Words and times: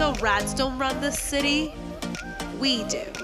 the 0.00 0.12
rats 0.22 0.54
don't 0.54 0.78
run 0.78 0.98
the 1.02 1.12
city, 1.12 1.74
we 2.58 2.82
do. 2.84 3.02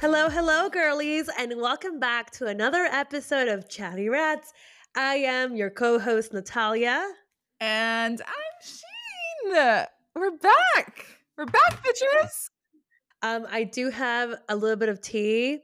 hello, 0.00 0.28
hello, 0.28 0.68
girlies, 0.70 1.30
and 1.38 1.52
welcome 1.56 2.00
back 2.00 2.32
to 2.32 2.46
another 2.46 2.82
episode 2.86 3.46
of 3.46 3.68
Chatty 3.68 4.08
Rats. 4.08 4.52
I 4.96 5.14
am 5.18 5.54
your 5.54 5.70
co 5.70 6.00
host, 6.00 6.32
Natalia. 6.32 7.08
And 7.60 8.20
I'm 8.26 8.34
Sheen. 8.64 9.86
We're 10.16 10.36
back. 10.36 11.06
We're 11.38 11.46
back, 11.46 11.80
bitches. 11.84 12.50
Um, 13.22 13.46
I 13.48 13.62
do 13.62 13.88
have 13.90 14.34
a 14.48 14.56
little 14.56 14.74
bit 14.74 14.88
of 14.88 15.00
tea. 15.00 15.60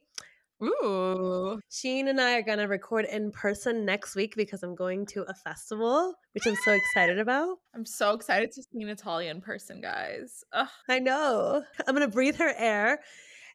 Ooh. 0.63 1.61
Sheen 1.71 2.09
and 2.09 2.21
I 2.21 2.35
are 2.35 2.43
going 2.43 2.59
to 2.59 2.65
record 2.65 3.05
in 3.05 3.31
person 3.31 3.85
next 3.85 4.17
week 4.17 4.35
because 4.37 4.63
I'm 4.63 4.75
going 4.75 5.07
to 5.07 5.23
a 5.23 5.35
festival, 5.35 6.15
which 6.33 6.47
I'm 6.47 6.57
so 6.65 6.73
excited 6.73 7.19
about. 7.21 7.59
I'm 7.75 7.87
so 7.87 8.15
excited 8.15 8.51
to 8.53 8.63
see 8.63 8.85
Natalia 8.85 9.31
in 9.31 9.41
person, 9.41 9.81
guys. 9.81 10.45
Ugh. 10.53 10.69
I 10.89 10.99
know. 10.99 11.63
I'm 11.87 11.95
going 11.95 12.09
to 12.09 12.13
breathe 12.13 12.37
her 12.37 12.53
air. 12.57 13.01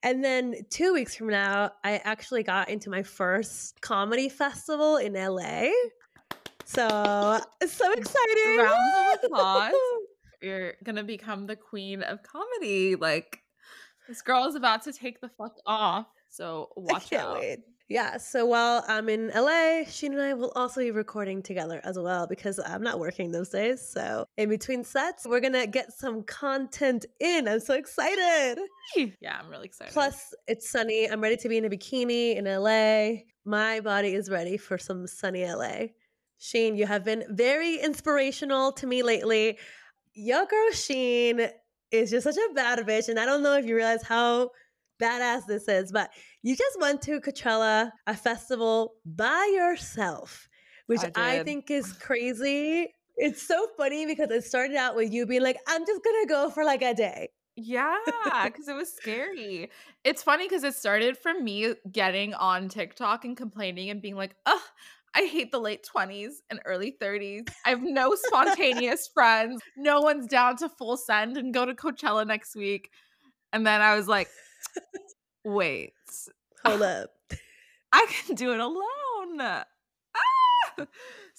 And 0.01 0.23
then 0.23 0.55
two 0.69 0.93
weeks 0.93 1.15
from 1.15 1.27
now, 1.27 1.71
I 1.83 1.97
actually 2.03 2.43
got 2.43 2.69
into 2.69 2.89
my 2.89 3.03
first 3.03 3.79
comedy 3.81 4.27
festival 4.27 4.97
in 4.97 5.13
LA. 5.13 5.69
So 6.65 7.39
it's 7.61 7.73
so 7.73 7.91
exciting. 7.91 8.57
Round 8.57 9.17
of 9.17 9.23
applause. 9.23 9.73
You're 10.41 10.73
going 10.83 10.97
to 10.97 11.03
become 11.03 11.47
the 11.47 11.55
queen 11.55 12.03
of 12.03 12.19
comedy. 12.23 12.95
Like, 12.95 13.39
this 14.09 14.21
girl 14.21 14.45
is 14.45 14.55
about 14.55 14.83
to 14.83 14.91
take 14.91 15.21
the 15.21 15.29
fuck 15.29 15.55
off. 15.65 16.07
So 16.33 16.69
watch 16.75 17.13
out. 17.13 17.39
Wait. 17.39 17.59
Yeah. 17.89 18.17
So 18.17 18.45
while 18.45 18.83
I'm 18.87 19.07
in 19.07 19.29
LA, 19.35 19.83
Sheen 19.87 20.13
and 20.13 20.21
I 20.21 20.33
will 20.33 20.51
also 20.55 20.81
be 20.81 20.89
recording 20.89 21.43
together 21.43 21.79
as 21.83 21.99
well 21.99 22.25
because 22.25 22.59
I'm 22.65 22.81
not 22.81 22.99
working 22.99 23.31
those 23.31 23.49
days. 23.49 23.87
So 23.87 24.25
in 24.37 24.49
between 24.49 24.83
sets, 24.83 25.27
we're 25.27 25.41
gonna 25.41 25.67
get 25.67 25.93
some 25.93 26.23
content 26.23 27.05
in. 27.19 27.47
I'm 27.47 27.59
so 27.59 27.75
excited. 27.75 28.57
Yeah, 28.95 29.37
I'm 29.39 29.47
really 29.49 29.65
excited. 29.65 29.93
Plus, 29.93 30.33
it's 30.47 30.69
sunny. 30.69 31.07
I'm 31.07 31.21
ready 31.21 31.37
to 31.37 31.49
be 31.49 31.57
in 31.57 31.65
a 31.65 31.69
bikini 31.69 32.35
in 32.35 32.45
LA. 32.45 33.21
My 33.45 33.79
body 33.81 34.13
is 34.15 34.29
ready 34.29 34.57
for 34.57 34.77
some 34.77 35.05
sunny 35.05 35.45
LA. 35.45 35.87
Sheen, 36.39 36.75
you 36.75 36.87
have 36.87 37.05
been 37.05 37.25
very 37.29 37.75
inspirational 37.75 38.71
to 38.73 38.87
me 38.87 39.03
lately. 39.03 39.59
Your 40.13 40.45
girl 40.45 40.71
Sheen 40.71 41.47
is 41.91 42.09
just 42.09 42.23
such 42.23 42.37
a 42.37 42.53
bad 42.53 42.79
bitch, 42.79 43.07
and 43.07 43.19
I 43.19 43.25
don't 43.25 43.43
know 43.43 43.53
if 43.53 43.65
you 43.65 43.75
realize 43.75 44.03
how 44.03 44.49
badass 45.03 45.45
this 45.47 45.67
is, 45.67 45.91
but 45.91 46.09
you 46.41 46.55
just 46.55 46.79
went 46.79 47.01
to 47.03 47.19
Coachella, 47.19 47.91
a 48.07 48.15
festival 48.15 48.93
by 49.05 49.51
yourself, 49.53 50.47
which 50.87 51.01
I, 51.15 51.39
I 51.39 51.43
think 51.43 51.69
is 51.69 51.93
crazy. 52.01 52.93
It's 53.15 53.47
so 53.47 53.67
funny 53.77 54.05
because 54.05 54.31
it 54.31 54.43
started 54.43 54.75
out 54.75 54.95
with 54.95 55.11
you 55.11 55.25
being 55.25 55.43
like, 55.43 55.57
I'm 55.67 55.85
just 55.85 56.03
gonna 56.03 56.27
go 56.27 56.49
for 56.49 56.63
like 56.63 56.81
a 56.81 56.93
day. 56.93 57.29
Yeah, 57.55 57.97
because 58.45 58.67
it 58.67 58.75
was 58.75 58.91
scary. 58.91 59.69
It's 60.03 60.23
funny 60.23 60.47
because 60.47 60.63
it 60.63 60.73
started 60.73 61.17
from 61.17 61.43
me 61.43 61.75
getting 61.91 62.33
on 62.33 62.67
TikTok 62.67 63.25
and 63.25 63.37
complaining 63.37 63.91
and 63.91 64.01
being 64.01 64.15
like, 64.15 64.35
ugh, 64.47 64.59
I 65.15 65.25
hate 65.25 65.51
the 65.51 65.59
late 65.59 65.85
20s 65.95 66.35
and 66.49 66.59
early 66.65 66.95
30s. 66.99 67.47
I 67.65 67.69
have 67.69 67.83
no 67.83 68.15
spontaneous 68.25 69.07
friends. 69.13 69.61
No 69.77 70.01
one's 70.01 70.25
down 70.25 70.57
to 70.57 70.69
full 70.69 70.97
send 70.97 71.37
and 71.37 71.53
go 71.53 71.65
to 71.65 71.75
Coachella 71.75 72.25
next 72.25 72.55
week. 72.55 72.89
And 73.51 73.67
then 73.67 73.81
I 73.81 73.95
was 73.95 74.07
like, 74.07 74.29
wait, 75.45 75.93
hold 76.65 76.81
up. 76.81 77.09
I 77.93 78.07
can 78.09 78.35
do 78.35 78.53
it 78.53 78.59
alone. 78.59 79.39
Ah! 79.39 79.65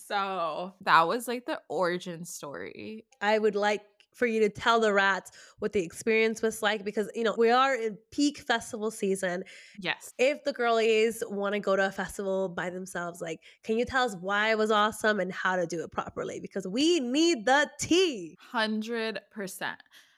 So 0.07 0.75
that 0.83 1.09
was 1.09 1.27
like 1.27 1.47
the 1.47 1.61
origin 1.69 2.27
story. 2.27 3.07
I 3.23 3.39
would 3.39 3.55
like 3.55 3.81
for 4.15 4.27
you 4.27 4.41
to 4.41 4.49
tell 4.49 4.81
the 4.81 4.93
rats 4.93 5.33
what 5.59 5.73
the 5.73 5.83
experience 5.83 6.41
was 6.41 6.63
like 6.63 6.85
because 6.85 7.11
you 7.15 7.25
know 7.25 7.35
we 7.37 7.51
are 7.51 7.75
in 7.75 7.99
peak 8.11 8.39
festival 8.39 8.91
season 8.91 9.43
yes 9.81 10.15
if 10.19 10.43
the 10.45 10.53
girlies 10.53 11.23
want 11.29 11.53
to 11.53 11.61
go 11.61 11.75
to 11.75 11.87
a 11.87 11.91
festival 11.91 12.49
by 12.49 12.71
themselves 12.71 13.21
like 13.21 13.41
can 13.65 13.77
you 13.77 13.85
tell 13.85 14.05
us 14.05 14.17
why 14.21 14.51
it 14.51 14.59
was 14.59 14.71
awesome 14.71 15.19
and 15.21 15.33
how 15.33 15.57
to 15.57 15.67
do 15.67 15.83
it 15.83 15.91
properly 15.91 16.39
because 16.39 16.67
we 16.67 17.01
need 17.01 17.45
the 17.45 17.69
tea 17.81 18.39
100% 18.55 19.19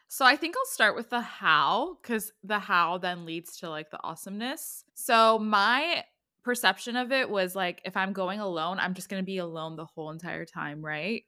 so 0.09 0.25
I 0.25 0.37
think 0.37 0.57
I'll 0.57 0.73
start 0.73 0.95
with 0.95 1.11
the 1.11 1.21
how 1.21 1.99
because 2.01 2.33
the 2.45 2.59
how 2.59 2.99
then 2.99 3.25
leads 3.27 3.57
to 3.59 3.71
like 3.71 3.91
the 3.91 4.03
awesomeness. 4.03 4.85
So 4.95 5.39
my 5.39 6.05
perception 6.45 6.97
of 6.97 7.11
it 7.11 7.29
was 7.29 7.57
like 7.57 7.83
if 7.85 7.97
I'm 7.97 8.13
going 8.13 8.41
alone, 8.41 8.79
I'm 8.79 8.95
just 8.95 9.09
going 9.09 9.23
to 9.23 9.27
be 9.27 9.39
alone 9.39 9.77
the 9.77 9.85
whole 9.85 10.11
entire 10.11 10.45
time, 10.45 10.85
right? 10.85 11.25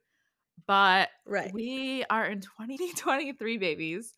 But 0.66 1.08
right. 1.26 1.52
we 1.52 2.04
are 2.08 2.26
in 2.26 2.40
2023 2.40 3.58
babies. 3.58 4.12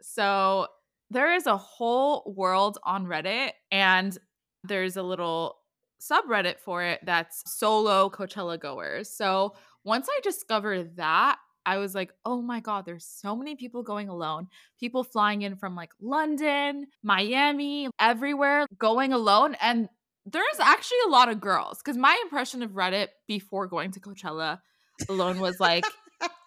So 0.00 0.68
there 1.10 1.34
is 1.34 1.46
a 1.46 1.56
whole 1.56 2.32
world 2.34 2.78
on 2.84 3.06
Reddit 3.06 3.50
and 3.70 4.16
there's 4.64 4.96
a 4.96 5.02
little 5.02 5.56
subreddit 6.00 6.58
for 6.60 6.82
it 6.82 7.00
that's 7.04 7.42
solo 7.58 8.08
Coachella 8.08 8.58
goers. 8.58 9.10
So 9.10 9.54
once 9.84 10.08
I 10.10 10.20
discovered 10.22 10.96
that, 10.96 11.38
I 11.66 11.78
was 11.78 11.94
like, 11.94 12.12
oh 12.24 12.40
my 12.40 12.60
God, 12.60 12.84
there's 12.84 13.04
so 13.04 13.36
many 13.36 13.56
people 13.56 13.82
going 13.82 14.08
alone. 14.08 14.48
People 14.78 15.04
flying 15.04 15.42
in 15.42 15.56
from 15.56 15.76
like 15.76 15.92
London, 16.00 16.86
Miami, 17.02 17.88
everywhere 17.98 18.66
going 18.78 19.12
alone. 19.12 19.56
And 19.60 19.88
there's 20.26 20.60
actually 20.60 20.98
a 21.06 21.10
lot 21.10 21.28
of 21.28 21.40
girls 21.40 21.78
because 21.78 21.96
my 21.96 22.18
impression 22.22 22.62
of 22.62 22.72
Reddit 22.72 23.08
before 23.26 23.66
going 23.66 23.92
to 23.92 24.00
Coachella 24.00 24.60
alone 25.08 25.40
was 25.40 25.60
like, 25.60 25.84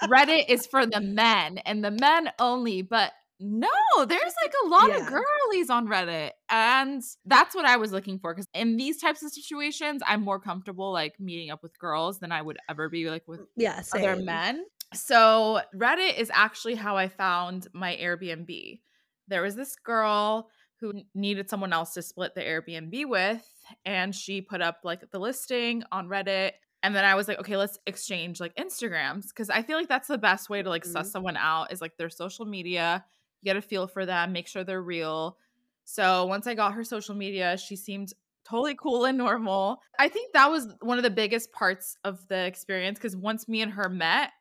Reddit 0.04 0.50
is 0.50 0.66
for 0.68 0.86
the 0.86 1.02
men 1.02 1.58
and 1.60 1.84
the 1.84 1.92
men 1.92 2.30
only. 2.40 2.82
But 2.82 3.12
no, 3.40 3.68
there's 3.98 4.34
like 4.42 4.54
a 4.64 4.68
lot 4.68 4.90
yeah. 4.90 4.98
of 4.98 5.08
girlies 5.08 5.70
on 5.70 5.88
Reddit. 5.88 6.32
And 6.50 7.02
that's 7.26 7.56
what 7.56 7.66
I 7.66 7.78
was 7.78 7.92
looking 7.92 8.20
for. 8.20 8.34
Cause 8.34 8.48
in 8.54 8.78
these 8.78 9.02
types 9.02 9.24
of 9.24 9.32
situations, 9.32 10.02
I'm 10.06 10.22
more 10.22 10.40
comfortable 10.40 10.92
like 10.94 11.20
meeting 11.20 11.50
up 11.50 11.64
with 11.64 11.78
girls 11.78 12.20
than 12.20 12.32
I 12.32 12.42
would 12.42 12.58
ever 12.70 12.90
be 12.90 13.10
like 13.10 13.28
with 13.28 13.42
yeah, 13.56 13.82
other 13.94 14.16
men. 14.16 14.64
So, 14.94 15.62
Reddit 15.76 16.18
is 16.18 16.32
actually 16.34 16.76
how 16.76 16.98
I 16.98 17.08
found 17.08 17.68
my 17.74 17.98
Airbnb. 18.02 18.82
There 19.28 19.42
was 19.42 19.56
this 19.56 19.76
girl 19.76 20.50
who 20.80 21.02
needed 21.16 21.50
someone 21.50 21.72
else 21.72 21.94
to 21.94 22.02
split 22.02 22.36
the 22.36 22.42
Airbnb 22.42 23.06
with, 23.08 23.48
and 23.86 24.14
she 24.14 24.42
put 24.42 24.62
up 24.62 24.80
like 24.84 25.10
the 25.12 25.20
listing 25.20 25.84
on 25.92 26.10
Reddit. 26.10 26.52
And 26.84 26.94
then 26.94 27.06
I 27.06 27.16
was 27.16 27.30
like, 27.30 27.40
okay, 27.40 27.56
let's 27.56 27.80
exchange 27.88 28.42
like 28.42 28.54
Instagrams 28.56 29.28
because 29.30 29.50
I 29.50 29.62
feel 29.62 29.78
like 29.78 29.88
that's 29.88 30.10
the 30.10 30.18
best 30.18 30.50
way 30.50 30.62
to 30.62 30.70
like 30.70 30.84
mm-hmm. 30.84 30.92
suss 30.92 31.12
someone 31.12 31.38
out 31.38 31.72
is 31.72 31.80
like 31.80 31.96
their 31.98 32.10
social 32.10 32.46
media. 32.46 33.06
You 33.42 33.46
get 33.46 33.56
a 33.56 33.62
feel 33.62 33.88
for 33.88 34.06
them, 34.06 34.34
make 34.34 34.50
sure 34.50 34.66
they're 34.66 34.82
real. 34.82 35.38
So 35.86 36.26
once 36.26 36.48
I 36.48 36.54
got 36.54 36.74
her 36.74 36.84
social 36.84 37.16
media, 37.16 37.58
she 37.58 37.78
seemed 37.78 38.14
totally 38.44 38.76
cool 38.76 39.06
and 39.06 39.18
normal. 39.18 39.82
I 39.98 40.10
think 40.10 40.34
that 40.34 40.52
was 40.52 40.68
one 40.82 40.98
of 40.98 41.04
the 41.04 41.10
biggest 41.10 41.52
parts 41.52 41.98
of 42.04 42.28
the 42.28 42.46
experience 42.46 43.00
because 43.00 43.16
once 43.16 43.48
me 43.48 43.62
and 43.62 43.72
her 43.72 43.90
met, 43.90 44.32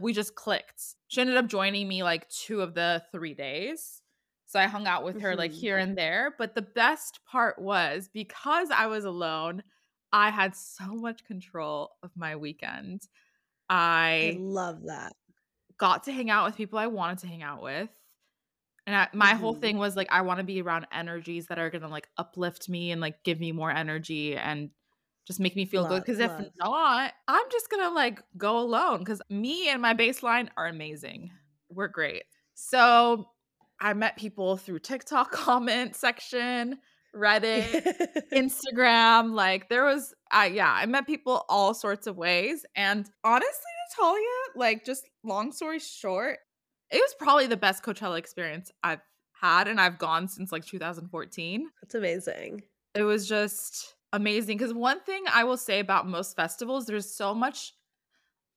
we 0.00 0.12
just 0.14 0.34
clicked. 0.34 0.82
She 1.08 1.20
ended 1.20 1.36
up 1.36 1.46
joining 1.46 1.86
me 1.86 2.02
like 2.02 2.28
two 2.28 2.62
of 2.62 2.74
the 2.74 3.02
three 3.12 3.34
days. 3.34 4.00
So 4.46 4.58
I 4.58 4.66
hung 4.66 4.86
out 4.86 5.04
with 5.04 5.20
her 5.20 5.36
like 5.36 5.52
mm-hmm. 5.52 5.60
here 5.60 5.78
and 5.78 5.96
there. 5.96 6.34
But 6.36 6.54
the 6.54 6.62
best 6.62 7.20
part 7.30 7.60
was 7.60 8.08
because 8.12 8.70
I 8.70 8.86
was 8.86 9.04
alone, 9.04 9.62
I 10.12 10.30
had 10.30 10.56
so 10.56 10.86
much 10.94 11.24
control 11.24 11.90
of 12.02 12.10
my 12.16 12.36
weekend. 12.36 13.02
I, 13.68 14.36
I 14.36 14.38
love 14.40 14.84
that. 14.86 15.12
Got 15.78 16.04
to 16.04 16.12
hang 16.12 16.30
out 16.30 16.46
with 16.46 16.56
people 16.56 16.78
I 16.78 16.88
wanted 16.88 17.18
to 17.18 17.28
hang 17.28 17.42
out 17.42 17.62
with. 17.62 17.90
And 18.86 18.96
I, 18.96 19.08
my 19.12 19.26
mm-hmm. 19.26 19.40
whole 19.40 19.54
thing 19.54 19.78
was 19.78 19.96
like, 19.96 20.08
I 20.10 20.22
want 20.22 20.38
to 20.38 20.44
be 20.44 20.62
around 20.62 20.86
energies 20.90 21.46
that 21.46 21.58
are 21.58 21.70
going 21.70 21.82
to 21.82 21.88
like 21.88 22.08
uplift 22.16 22.68
me 22.68 22.90
and 22.90 23.00
like 23.00 23.22
give 23.22 23.38
me 23.38 23.52
more 23.52 23.70
energy 23.70 24.36
and 24.36 24.70
just 25.26 25.40
make 25.40 25.56
me 25.56 25.66
feel 25.66 25.82
love, 25.82 25.90
good. 25.90 26.02
Because 26.04 26.18
if 26.18 26.32
not, 26.58 27.12
I'm 27.28 27.46
just 27.50 27.70
gonna 27.70 27.90
like 27.90 28.20
go 28.36 28.58
alone. 28.58 28.98
Because 29.00 29.22
me 29.30 29.68
and 29.68 29.80
my 29.80 29.94
baseline 29.94 30.48
are 30.56 30.66
amazing. 30.66 31.30
We're 31.68 31.88
great. 31.88 32.24
So 32.54 33.26
I 33.80 33.94
met 33.94 34.16
people 34.16 34.56
through 34.56 34.80
TikTok 34.80 35.30
comment 35.32 35.96
section, 35.96 36.78
Reddit, 37.14 38.06
Instagram. 38.32 39.32
Like 39.32 39.68
there 39.68 39.84
was, 39.84 40.14
uh, 40.30 40.48
yeah, 40.50 40.72
I 40.72 40.86
met 40.86 41.06
people 41.06 41.44
all 41.48 41.74
sorts 41.74 42.06
of 42.06 42.16
ways. 42.16 42.64
And 42.76 43.08
honestly, 43.24 43.48
Natalia, 43.98 44.26
like 44.56 44.84
just 44.84 45.08
long 45.24 45.52
story 45.52 45.78
short, 45.78 46.38
it 46.90 46.98
was 46.98 47.14
probably 47.18 47.46
the 47.46 47.56
best 47.56 47.82
Coachella 47.82 48.18
experience 48.18 48.70
I've 48.82 49.00
had, 49.40 49.68
and 49.68 49.80
I've 49.80 49.98
gone 49.98 50.28
since 50.28 50.52
like 50.52 50.66
2014. 50.66 51.68
That's 51.82 51.94
amazing. 51.94 52.62
It 52.94 53.02
was 53.02 53.28
just 53.28 53.94
amazing 54.12 54.58
because 54.58 54.74
one 54.74 55.00
thing 55.00 55.24
I 55.28 55.44
will 55.44 55.56
say 55.56 55.80
about 55.80 56.06
most 56.06 56.36
festivals, 56.36 56.86
there's 56.86 57.12
so 57.14 57.34
much 57.34 57.74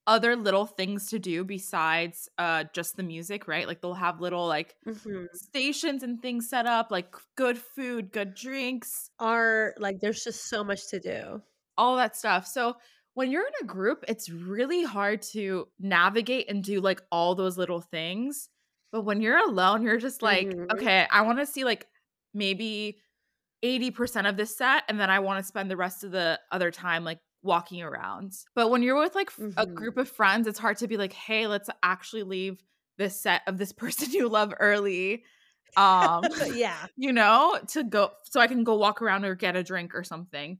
other 0.07 0.35
little 0.35 0.65
things 0.67 1.09
to 1.09 1.19
do 1.19 1.43
besides 1.45 2.29
uh 2.39 2.65
just 2.73 2.97
the 2.97 3.03
music, 3.03 3.47
right? 3.47 3.67
Like 3.67 3.81
they'll 3.81 3.93
have 3.95 4.21
little 4.21 4.47
like 4.47 4.75
Mhm. 4.85 5.27
stations 5.33 6.03
and 6.03 6.21
things 6.21 6.49
set 6.49 6.67
up, 6.67 6.91
like 6.91 7.15
good 7.37 7.57
food, 7.57 8.11
good 8.13 8.35
drinks, 8.35 9.11
Are 9.17 9.73
like 9.79 10.01
there's 10.01 10.23
just 10.23 10.45
so 10.45 10.63
much 10.63 10.87
to 10.89 10.99
do. 10.99 11.41
all 11.77 11.95
that 11.97 12.15
stuff. 12.15 12.45
So 12.47 12.75
when 13.15 13.31
you're 13.31 13.45
in 13.45 13.53
a 13.61 13.65
group, 13.65 14.03
it's 14.07 14.29
really 14.29 14.83
hard 14.83 15.21
to 15.33 15.67
navigate 15.79 16.49
and 16.49 16.63
do 16.63 16.81
like 16.81 17.01
all 17.11 17.35
those 17.35 17.57
little 17.57 17.81
things. 17.81 18.49
But 18.91 19.03
when 19.03 19.21
you're 19.21 19.37
alone, 19.37 19.83
you're 19.83 19.97
just 19.97 20.21
like, 20.21 20.55
Mhm. 20.55 20.67
okay, 20.71 21.07
I 21.11 21.21
want 21.21 21.39
to 21.39 21.45
see 21.45 21.63
like 21.65 21.87
maybe 22.33 22.99
80% 23.63 24.27
of 24.27 24.37
this 24.37 24.57
set 24.57 24.83
and 24.89 24.99
then 24.99 25.09
I 25.09 25.19
want 25.19 25.39
to 25.39 25.47
spend 25.47 25.71
the 25.71 25.77
rest 25.77 26.03
of 26.03 26.11
the 26.11 26.39
other 26.51 26.71
time 26.71 27.03
like 27.03 27.19
walking 27.43 27.81
around. 27.81 28.33
But 28.55 28.69
when 28.69 28.81
you're 28.81 28.99
with 28.99 29.15
like 29.15 29.29
f- 29.37 29.53
a 29.57 29.65
group 29.65 29.97
of 29.97 30.09
friends, 30.09 30.47
it's 30.47 30.59
hard 30.59 30.77
to 30.77 30.87
be 30.87 30.97
like, 30.97 31.13
"Hey, 31.13 31.47
let's 31.47 31.69
actually 31.83 32.23
leave 32.23 32.63
this 32.97 33.21
set 33.21 33.41
of 33.47 33.57
this 33.57 33.71
person 33.73 34.11
you 34.11 34.29
love 34.29 34.53
early." 34.59 35.23
Um, 35.75 36.23
yeah. 36.53 36.85
you 36.95 37.13
know, 37.13 37.59
to 37.69 37.83
go 37.83 38.11
so 38.23 38.39
I 38.39 38.47
can 38.47 38.63
go 38.63 38.75
walk 38.75 39.01
around 39.01 39.25
or 39.25 39.35
get 39.35 39.55
a 39.55 39.63
drink 39.63 39.93
or 39.93 40.03
something. 40.03 40.59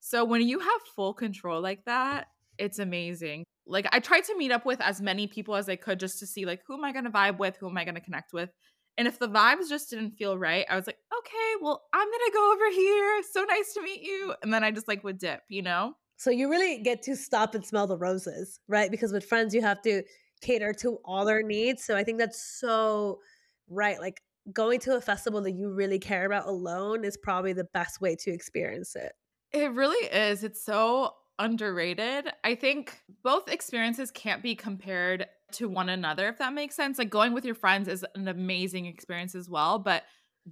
So 0.00 0.24
when 0.24 0.42
you 0.42 0.58
have 0.58 0.80
full 0.96 1.14
control 1.14 1.60
like 1.60 1.84
that, 1.84 2.26
it's 2.58 2.78
amazing. 2.78 3.44
Like 3.66 3.86
I 3.92 4.00
tried 4.00 4.24
to 4.24 4.36
meet 4.36 4.50
up 4.50 4.66
with 4.66 4.80
as 4.80 5.00
many 5.00 5.26
people 5.26 5.54
as 5.54 5.68
I 5.68 5.76
could 5.76 6.00
just 6.00 6.18
to 6.18 6.26
see 6.26 6.44
like 6.44 6.60
who 6.66 6.74
am 6.74 6.84
I 6.84 6.92
going 6.92 7.04
to 7.04 7.10
vibe 7.10 7.38
with, 7.38 7.56
who 7.56 7.68
am 7.68 7.76
I 7.76 7.84
going 7.84 7.94
to 7.94 8.00
connect 8.00 8.32
with. 8.32 8.50
And 8.98 9.08
if 9.08 9.18
the 9.18 9.28
vibes 9.28 9.68
just 9.68 9.90
didn't 9.90 10.12
feel 10.12 10.36
right, 10.36 10.66
I 10.68 10.76
was 10.76 10.86
like, 10.86 10.98
"Okay, 11.18 11.52
well, 11.60 11.82
I'm 11.92 12.06
going 12.06 12.18
to 12.26 12.32
go 12.34 12.52
over 12.52 12.70
here. 12.70 13.22
So 13.32 13.44
nice 13.44 13.72
to 13.74 13.82
meet 13.82 14.02
you." 14.02 14.34
And 14.42 14.52
then 14.52 14.64
I 14.64 14.70
just 14.70 14.88
like 14.88 15.02
would 15.04 15.18
dip, 15.18 15.40
you 15.48 15.62
know? 15.62 15.94
So 16.16 16.30
you 16.30 16.50
really 16.50 16.78
get 16.82 17.02
to 17.02 17.16
stop 17.16 17.54
and 17.54 17.66
smell 17.66 17.86
the 17.86 17.96
roses, 17.96 18.60
right? 18.68 18.90
Because 18.90 19.12
with 19.12 19.24
friends, 19.24 19.54
you 19.54 19.62
have 19.62 19.82
to 19.82 20.02
cater 20.40 20.72
to 20.74 20.98
all 21.04 21.24
their 21.24 21.42
needs. 21.42 21.84
So 21.84 21.96
I 21.96 22.04
think 22.04 22.18
that's 22.18 22.40
so 22.60 23.20
right. 23.68 23.98
Like 23.98 24.22
going 24.52 24.80
to 24.80 24.96
a 24.96 25.00
festival 25.00 25.40
that 25.42 25.52
you 25.52 25.72
really 25.72 25.98
care 25.98 26.26
about 26.26 26.46
alone 26.46 27.04
is 27.04 27.16
probably 27.16 27.52
the 27.52 27.64
best 27.72 28.00
way 28.00 28.16
to 28.16 28.30
experience 28.30 28.94
it. 28.96 29.12
It 29.52 29.72
really 29.72 30.06
is. 30.06 30.44
It's 30.44 30.64
so 30.64 31.14
underrated. 31.38 32.30
I 32.44 32.54
think 32.54 33.00
both 33.22 33.48
experiences 33.48 34.10
can't 34.10 34.42
be 34.42 34.54
compared 34.54 35.28
to 35.52 35.68
one 35.68 35.88
another, 35.88 36.28
if 36.28 36.38
that 36.38 36.52
makes 36.52 36.74
sense. 36.74 36.98
Like 36.98 37.10
going 37.10 37.32
with 37.34 37.44
your 37.44 37.54
friends 37.54 37.88
is 37.88 38.04
an 38.14 38.28
amazing 38.28 38.86
experience 38.86 39.34
as 39.34 39.48
well, 39.48 39.78
but 39.78 40.04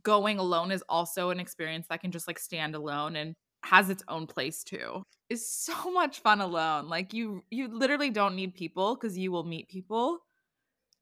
going 0.03 0.39
alone 0.39 0.71
is 0.71 0.83
also 0.89 1.31
an 1.31 1.41
experience 1.41 1.87
that 1.89 2.01
can 2.01 2.13
just 2.13 2.27
like 2.29 2.39
stand 2.39 2.75
alone 2.75 3.17
and 3.17 3.35
has 3.65 3.91
its 3.91 4.03
own 4.09 4.27
place 4.27 4.63
too. 4.65 5.03
It's 5.29 5.49
so 5.65 5.91
much 5.93 6.21
fun 6.21 6.41
alone. 6.41 6.89
Like 6.89 7.13
you 7.13 7.43
you 7.51 7.69
literally 7.69 8.11
don't 8.11 8.37
need 8.37 8.55
people 8.55 8.95
because 8.97 9.17
you 9.17 9.33
will 9.33 9.45
meet 9.45 9.69
people. 9.69 10.21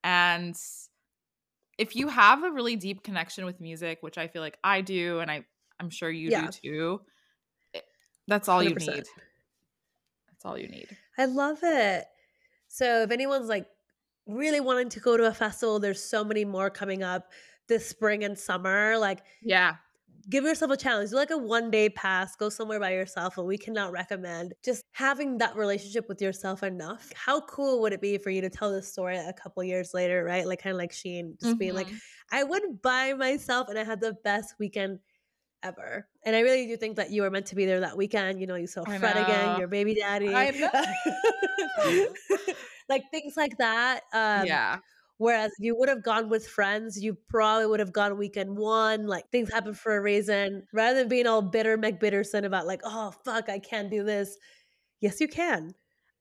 And 0.04 0.56
if 1.78 1.94
you 1.94 2.08
have 2.08 2.42
a 2.42 2.50
really 2.50 2.76
deep 2.76 3.02
connection 3.02 3.44
with 3.44 3.60
music, 3.60 3.98
which 4.00 4.19
I 4.19 4.28
feel 4.28 4.42
like 4.42 4.58
I 4.64 4.80
do 4.80 5.20
and 5.20 5.30
I 5.30 5.46
I'm 5.80 5.90
sure 5.90 6.10
you 6.10 6.30
Yeah. 6.30 6.48
do 6.48 6.48
too, 6.48 7.00
it- 7.75 7.86
that's 8.28 8.48
all 8.48 8.62
you 8.64 8.76
100%. 8.76 8.76
need. 8.76 9.08
That's 10.38 10.44
all 10.46 10.58
you 10.58 10.69
need. 10.69 10.96
I 11.19 11.25
love 11.26 11.58
it. 11.62 12.06
So 12.69 13.02
if 13.02 13.11
anyone's 13.11 13.49
like 13.49 13.67
really 14.26 14.61
wanting 14.61 14.88
to 14.90 15.00
go 15.00 15.17
to 15.17 15.26
a 15.26 15.35
festival, 15.35 15.81
there's 15.81 16.02
so 16.02 16.25
many 16.25 16.44
more 16.44 16.70
coming 16.70 17.02
up 17.02 17.32
this 17.69 17.87
spring 17.88 18.25
and 18.25 18.38
summer. 18.38 18.96
Like 18.99 19.25
Yeah. 19.40 19.79
give 20.31 20.44
yourself 20.44 20.70
a 20.70 20.76
challenge. 20.76 21.11
Do 21.11 21.17
like 21.17 21.31
a 21.31 21.38
one 21.38 21.70
day 21.70 21.88
pass, 21.88 22.37
go 22.37 22.49
somewhere 22.50 22.79
by 22.81 22.93
yourself. 22.93 23.38
And 23.38 23.46
we 23.46 23.56
cannot 23.58 23.93
recommend 23.93 24.55
just 24.64 24.85
having 24.93 25.38
that 25.38 25.56
relationship 25.56 26.08
with 26.08 26.20
yourself 26.20 26.62
enough. 26.62 27.11
How 27.14 27.40
cool 27.43 27.81
would 27.81 27.93
it 27.94 28.00
be 28.02 28.19
for 28.19 28.31
you 28.31 28.40
to 28.43 28.50
tell 28.50 28.70
this 28.70 28.90
story 28.93 29.17
a 29.17 29.32
couple 29.32 29.64
years 29.64 29.94
later, 29.94 30.23
right? 30.25 30.46
Like 30.46 30.62
kind 30.62 30.73
of 30.75 30.79
like 30.79 30.93
Sheen, 30.93 31.37
just 31.40 31.58
being 31.58 31.75
like, 31.75 31.88
Mhm. 31.88 32.00
I 32.31 32.44
went 32.44 32.82
by 32.82 33.14
myself 33.14 33.69
and 33.69 33.79
I 33.79 33.85
had 33.85 34.00
the 34.00 34.14
best 34.25 34.55
weekend 34.58 35.00
ever. 35.62 36.08
And 36.25 36.37
I 36.37 36.40
really 36.40 36.66
do 36.66 36.76
think 36.76 36.96
that 36.96 37.10
you 37.10 37.22
were 37.22 37.31
meant 37.31 37.46
to 37.46 37.55
be 37.55 37.66
there 37.66 37.81
that 37.81 37.96
weekend. 37.96 38.40
You 38.40 38.46
know, 38.46 38.55
you 38.55 38.66
saw 38.66 38.82
I 38.87 38.99
Fred 38.99 39.16
again, 39.16 39.58
your 39.58 39.69
baby 39.69 39.94
daddy. 39.94 40.34
I 40.34 40.50
like 42.88 43.05
things 43.10 43.34
like 43.37 43.56
that. 43.58 44.02
Um, 44.12 44.46
yeah. 44.46 44.78
Whereas 45.19 45.50
you 45.58 45.76
would 45.76 45.88
have 45.88 46.05
gone 46.05 46.28
with 46.28 46.46
friends, 46.46 47.02
you 47.02 47.16
probably 47.28 47.66
would 47.66 47.81
have 47.81 47.93
gone 47.93 48.16
weekend 48.19 48.56
one. 48.56 49.06
Like 49.06 49.28
things 49.31 49.52
happen 49.52 49.75
for 49.75 49.96
a 49.96 50.00
reason. 50.00 50.62
Rather 50.72 50.99
than 50.99 51.08
being 51.08 51.26
all 51.26 51.43
bitter 51.43 51.76
McBitterson 51.76 52.44
about 52.44 52.66
like, 52.66 52.82
oh 52.84 53.12
fuck, 53.25 53.49
I 53.49 53.58
can't 53.58 53.90
do 53.90 54.04
this. 54.04 54.37
Yes, 55.00 55.20
you 55.20 55.26
can. 55.26 55.75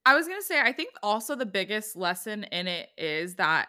I 0.04 0.16
was 0.16 0.26
going 0.26 0.40
to 0.40 0.44
say 0.44 0.60
I 0.60 0.72
think 0.72 0.90
also 1.02 1.36
the 1.36 1.46
biggest 1.46 1.94
lesson 1.94 2.44
in 2.44 2.66
it 2.66 2.88
is 2.96 3.36
that 3.36 3.68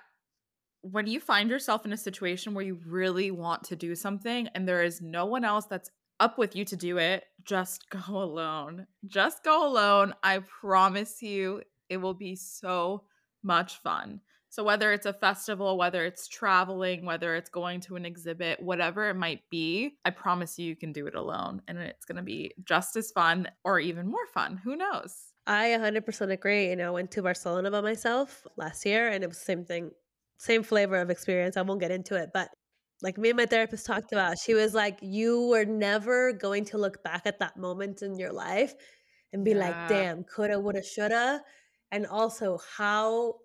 when 0.82 1.08
you 1.08 1.20
find 1.20 1.50
yourself 1.50 1.86
in 1.86 1.94
a 1.94 1.98
situation 1.98 2.54
where 2.54 2.66
you 2.66 2.80
really 2.86 3.32
want 3.32 3.64
to 3.66 3.76
do 3.76 3.96
something 3.96 4.48
and 4.56 4.68
there 4.68 4.84
is 4.84 5.02
no 5.02 5.26
one 5.26 5.44
else 5.44 5.66
that's 5.66 5.90
up 6.20 6.38
with 6.38 6.56
you 6.56 6.66
to 6.66 6.76
do 6.76 6.98
it, 6.98 7.24
just 7.44 7.90
go 8.08 8.22
alone. 8.22 8.88
Just 9.08 9.44
go 9.44 9.68
alone. 9.68 10.14
I 10.24 10.40
promise 10.62 11.22
you 11.22 11.62
it 11.90 11.98
will 11.98 12.14
be 12.14 12.36
so 12.36 13.04
much 13.44 13.82
fun. 13.82 14.22
So 14.52 14.64
whether 14.64 14.92
it's 14.92 15.06
a 15.06 15.14
festival, 15.14 15.78
whether 15.78 16.06
it's 16.06 16.28
traveling, 16.28 17.06
whether 17.06 17.36
it's 17.36 17.52
going 17.52 17.82
to 17.82 17.96
an 17.96 18.06
exhibit, 18.06 18.60
whatever 18.60 19.08
it 19.10 19.16
might 19.16 19.42
be, 19.52 19.98
I 20.06 20.10
promise 20.10 20.58
you 20.58 20.66
you 20.66 20.76
can 20.76 20.92
do 20.92 21.06
it 21.06 21.14
alone 21.14 21.62
and 21.68 21.78
it's 21.78 22.06
going 22.06 22.16
to 22.16 22.24
be 22.24 22.54
just 22.66 22.96
as 22.96 23.12
fun 23.12 23.48
or 23.64 23.80
even 23.80 24.08
more 24.08 24.26
fun. 24.34 24.60
Who 24.64 24.76
knows? 24.76 25.16
I 25.46 25.70
100% 25.70 26.32
agree. 26.32 26.70
You 26.70 26.76
know, 26.76 26.88
I 26.88 26.92
went 26.92 27.12
to 27.12 27.22
Barcelona 27.22 27.70
by 27.70 27.82
myself 27.82 28.46
last 28.58 28.86
year 28.86 29.10
and 29.10 29.24
it 29.24 29.28
was 29.28 29.38
the 29.38 29.46
same 29.46 29.66
thing, 29.66 29.92
same 30.40 30.64
flavor 30.64 30.98
of 30.98 31.12
experience. 31.12 31.58
I 31.58 31.62
won't 31.62 31.82
get 31.82 31.92
into 31.92 32.16
it, 32.16 32.32
but 32.34 32.50
like 33.02 33.18
me 33.18 33.30
and 33.30 33.38
my 33.38 33.46
therapist 33.46 33.86
talked 33.86 34.12
about, 34.12 34.40
she 34.40 34.54
was 34.56 34.74
like, 34.74 35.00
you 35.02 35.48
were 35.48 35.66
never 35.66 36.34
going 36.34 36.66
to 36.66 36.78
look 36.78 37.04
back 37.04 37.24
at 37.26 37.40
that 37.40 37.58
moment 37.58 38.02
in 38.02 38.18
your 38.18 38.34
life 38.34 38.74
and 39.34 39.46
be 39.46 39.54
like, 39.54 39.88
damn, 39.88 40.24
coulda, 40.24 40.60
woulda, 40.60 40.84
shoulda. 40.84 41.42
And 41.92 42.08
also, 42.08 42.60
how 42.78 43.36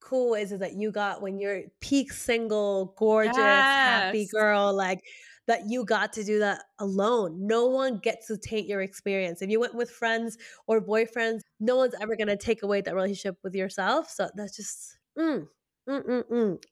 cool 0.00 0.34
is 0.34 0.52
it 0.52 0.60
that 0.60 0.74
you 0.74 0.90
got 0.90 1.22
when 1.22 1.38
you're 1.38 1.62
peak 1.80 2.12
single, 2.12 2.94
gorgeous, 2.98 3.76
happy 3.82 4.26
girl, 4.26 4.74
like 4.74 5.00
that 5.46 5.62
you 5.68 5.84
got 5.84 6.12
to 6.14 6.24
do 6.24 6.38
that 6.40 6.64
alone. 6.78 7.46
No 7.46 7.66
one 7.66 7.98
gets 7.98 8.28
to 8.28 8.38
taint 8.38 8.66
your 8.68 8.82
experience. 8.82 9.42
If 9.42 9.50
you 9.50 9.60
went 9.60 9.74
with 9.74 9.90
friends 9.90 10.38
or 10.66 10.80
boyfriends, 10.80 11.40
no 11.60 11.76
one's 11.76 11.94
ever 12.00 12.16
gonna 12.16 12.36
take 12.36 12.62
away 12.62 12.82
that 12.82 12.94
relationship 12.94 13.36
with 13.42 13.54
yourself. 13.54 14.10
So 14.10 14.30
that's 14.36 14.56
just 14.56 14.98
mm, 15.18 15.46
mm, 15.88 16.06
mm, 16.06 16.24
mm. 16.30 16.62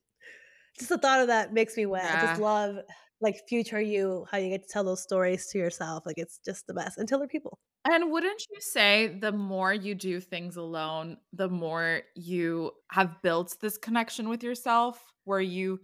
Just 0.78 0.90
the 0.90 0.98
thought 0.98 1.20
of 1.20 1.26
that 1.28 1.52
makes 1.52 1.76
me 1.76 1.86
wet. 1.86 2.04
I 2.04 2.26
just 2.26 2.40
love 2.40 2.76
like 3.20 3.36
future 3.48 3.80
you, 3.80 4.26
how 4.30 4.38
you 4.38 4.48
get 4.48 4.62
to 4.62 4.68
tell 4.68 4.84
those 4.84 5.02
stories 5.02 5.48
to 5.48 5.58
yourself. 5.58 6.06
Like 6.06 6.18
it's 6.18 6.38
just 6.44 6.66
the 6.66 6.74
best. 6.74 6.98
And 6.98 7.08
tell 7.08 7.18
other 7.18 7.28
people. 7.28 7.58
And 7.84 8.12
wouldn't 8.12 8.42
you 8.50 8.60
say 8.60 9.18
the 9.20 9.32
more 9.32 9.72
you 9.72 9.94
do 9.94 10.20
things 10.20 10.56
alone, 10.56 11.16
the 11.32 11.48
more 11.48 12.02
you 12.14 12.72
have 12.90 13.22
built 13.22 13.56
this 13.60 13.78
connection 13.78 14.28
with 14.28 14.42
yourself 14.42 15.02
where 15.24 15.40
you 15.40 15.80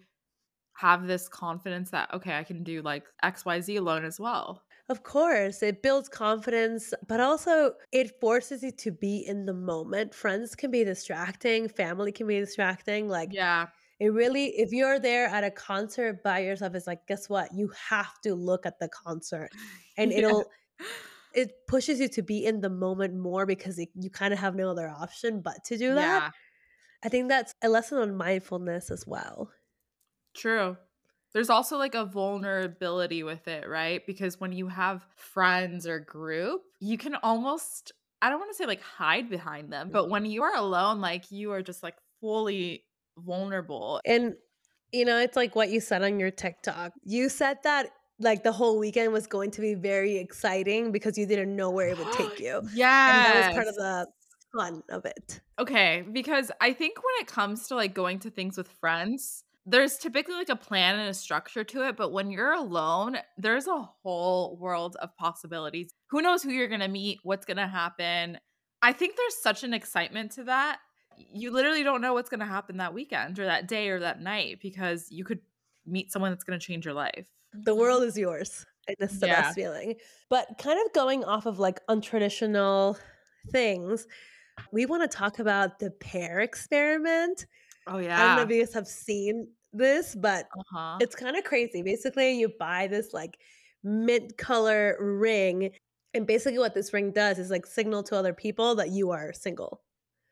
have 0.74 1.06
this 1.06 1.28
confidence 1.28 1.90
that, 1.90 2.12
okay, 2.12 2.36
I 2.36 2.44
can 2.44 2.62
do 2.62 2.82
like 2.82 3.04
XYZ 3.24 3.78
alone 3.78 4.04
as 4.04 4.20
well? 4.20 4.63
Of 4.88 5.02
course, 5.02 5.62
it 5.62 5.82
builds 5.82 6.08
confidence, 6.10 6.92
but 7.08 7.18
also 7.18 7.74
it 7.90 8.20
forces 8.20 8.62
you 8.62 8.70
to 8.72 8.90
be 8.92 9.16
in 9.18 9.46
the 9.46 9.54
moment. 9.54 10.14
Friends 10.14 10.54
can 10.54 10.70
be 10.70 10.84
distracting, 10.84 11.68
family 11.68 12.12
can 12.12 12.26
be 12.26 12.38
distracting. 12.38 13.08
Like, 13.08 13.30
Yeah. 13.30 13.70
it 14.00 14.08
really, 14.08 14.46
if 14.58 14.72
you're 14.72 14.98
there 15.00 15.26
at 15.26 15.44
a 15.44 15.50
concert 15.50 16.22
by 16.22 16.40
yourself, 16.40 16.74
it's 16.74 16.86
like, 16.86 17.06
guess 17.06 17.28
what? 17.28 17.52
You 17.54 17.68
have 17.88 18.20
to 18.22 18.34
look 18.34 18.66
at 18.66 18.78
the 18.80 18.88
concert 18.88 19.52
and 19.96 20.12
Yeah. 20.12 20.12
it'll, 20.12 20.50
it 21.34 21.66
pushes 21.68 22.00
you 22.00 22.08
to 22.10 22.22
be 22.22 22.44
in 22.46 22.60
the 22.62 22.70
moment 22.70 23.14
more 23.16 23.46
because 23.46 23.78
it, 23.78 23.90
you 23.94 24.10
kind 24.10 24.34
of 24.34 24.40
have 24.40 24.56
no 24.56 24.70
other 24.70 24.88
option 24.88 25.42
but 25.42 25.64
to 25.66 25.78
do 25.78 25.94
that. 25.94 26.22
Yeah. 26.22 26.32
I 27.04 27.08
think 27.10 27.28
that's 27.28 27.54
a 27.62 27.68
lesson 27.70 27.98
on 27.98 28.16
mindfulness 28.16 28.90
as 28.90 29.06
well. 29.06 29.52
True. 30.34 30.76
There's 31.34 31.50
also 31.50 31.76
like 31.76 31.94
a 31.94 32.04
vulnerability 32.04 33.22
with 33.24 33.48
it, 33.48 33.68
right? 33.68 34.06
Because 34.06 34.40
when 34.40 34.52
you 34.52 34.68
have 34.68 35.04
friends 35.16 35.86
or 35.86 35.98
group, 35.98 36.62
you 36.80 36.96
can 36.96 37.16
almost, 37.16 37.92
I 38.22 38.30
don't 38.30 38.38
want 38.38 38.52
to 38.52 38.56
say 38.56 38.66
like 38.66 38.80
hide 38.80 39.28
behind 39.28 39.72
them, 39.72 39.90
but 39.92 40.08
when 40.08 40.24
you 40.24 40.44
are 40.44 40.54
alone, 40.54 41.00
like 41.00 41.30
you 41.30 41.50
are 41.52 41.60
just 41.60 41.82
like 41.82 41.96
fully 42.20 42.84
vulnerable. 43.18 44.00
And 44.06 44.34
you 44.92 45.04
know, 45.04 45.18
it's 45.18 45.34
like 45.36 45.56
what 45.56 45.70
you 45.70 45.80
said 45.80 46.04
on 46.04 46.20
your 46.20 46.30
TikTok. 46.30 46.92
You 47.02 47.28
said 47.28 47.58
that 47.64 47.90
like 48.20 48.44
the 48.44 48.52
whole 48.52 48.78
weekend 48.78 49.12
was 49.12 49.26
going 49.26 49.50
to 49.50 49.60
be 49.60 49.74
very 49.74 50.18
exciting 50.18 50.92
because 50.92 51.18
you 51.18 51.26
didn't 51.26 51.54
know 51.56 51.70
where 51.70 51.88
it 51.88 51.98
would 51.98 52.12
take 52.12 52.38
you. 52.46 52.60
And 53.10 53.26
that 53.26 53.46
was 53.48 53.54
part 53.56 53.66
of 53.66 53.74
the 53.74 54.06
fun 54.56 54.82
of 54.88 55.04
it. 55.04 55.40
Okay, 55.58 56.04
because 56.12 56.52
I 56.60 56.72
think 56.72 56.98
when 56.98 57.20
it 57.20 57.26
comes 57.26 57.66
to 57.68 57.74
like 57.74 57.92
going 57.92 58.20
to 58.20 58.30
things 58.30 58.56
with 58.56 58.68
friends, 58.68 59.42
there's 59.66 59.96
typically 59.98 60.34
like 60.34 60.48
a 60.48 60.56
plan 60.56 60.98
and 60.98 61.08
a 61.08 61.14
structure 61.14 61.64
to 61.64 61.88
it, 61.88 61.96
but 61.96 62.12
when 62.12 62.30
you're 62.30 62.52
alone, 62.52 63.16
there's 63.38 63.66
a 63.66 63.82
whole 64.02 64.56
world 64.58 64.96
of 65.00 65.16
possibilities. 65.16 65.90
Who 66.10 66.20
knows 66.20 66.42
who 66.42 66.50
you're 66.50 66.68
going 66.68 66.80
to 66.80 66.88
meet, 66.88 67.18
what's 67.22 67.46
going 67.46 67.56
to 67.56 67.66
happen? 67.66 68.38
I 68.82 68.92
think 68.92 69.16
there's 69.16 69.36
such 69.36 69.64
an 69.64 69.72
excitement 69.72 70.32
to 70.32 70.44
that. 70.44 70.80
You 71.16 71.50
literally 71.50 71.82
don't 71.82 72.00
know 72.02 72.12
what's 72.12 72.28
going 72.28 72.40
to 72.40 72.46
happen 72.46 72.76
that 72.78 72.92
weekend 72.92 73.38
or 73.38 73.46
that 73.46 73.66
day 73.68 73.88
or 73.88 74.00
that 74.00 74.20
night 74.20 74.58
because 74.60 75.10
you 75.10 75.24
could 75.24 75.40
meet 75.86 76.12
someone 76.12 76.30
that's 76.30 76.44
going 76.44 76.58
to 76.58 76.64
change 76.64 76.84
your 76.84 76.94
life. 76.94 77.26
The 77.52 77.74
world 77.74 78.02
is 78.02 78.18
yours. 78.18 78.66
And 78.86 78.96
that's 78.98 79.18
the 79.18 79.28
Yeah. 79.28 79.42
best 79.42 79.54
feeling. 79.54 79.94
But 80.28 80.58
kind 80.58 80.78
of 80.84 80.92
going 80.92 81.24
off 81.24 81.46
of 81.46 81.58
like 81.58 81.80
untraditional 81.88 82.98
things, 83.50 84.06
we 84.72 84.84
want 84.86 85.10
to 85.10 85.16
talk 85.16 85.38
about 85.38 85.78
the 85.78 85.90
Pear 85.90 86.40
experiment. 86.40 87.46
Oh 87.86 87.98
I 87.98 88.02
don't 88.02 88.04
yeah. 88.04 88.36
know 88.36 88.42
if 88.42 88.50
you 88.50 88.64
guys 88.64 88.74
have 88.74 88.86
seen 88.86 89.48
this, 89.72 90.14
but 90.14 90.46
uh-huh. 90.58 90.98
it's 91.00 91.14
kind 91.14 91.36
of 91.36 91.44
crazy. 91.44 91.82
Basically, 91.82 92.38
you 92.38 92.50
buy 92.58 92.86
this 92.86 93.12
like 93.12 93.38
mint 93.82 94.36
color 94.38 94.96
ring, 95.00 95.70
and 96.14 96.26
basically 96.26 96.58
what 96.58 96.74
this 96.74 96.92
ring 96.92 97.10
does 97.10 97.38
is 97.38 97.50
like 97.50 97.66
signal 97.66 98.02
to 98.04 98.16
other 98.16 98.32
people 98.32 98.74
that 98.76 98.90
you 98.90 99.10
are 99.10 99.32
single. 99.32 99.82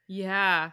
Yeah. 0.08 0.70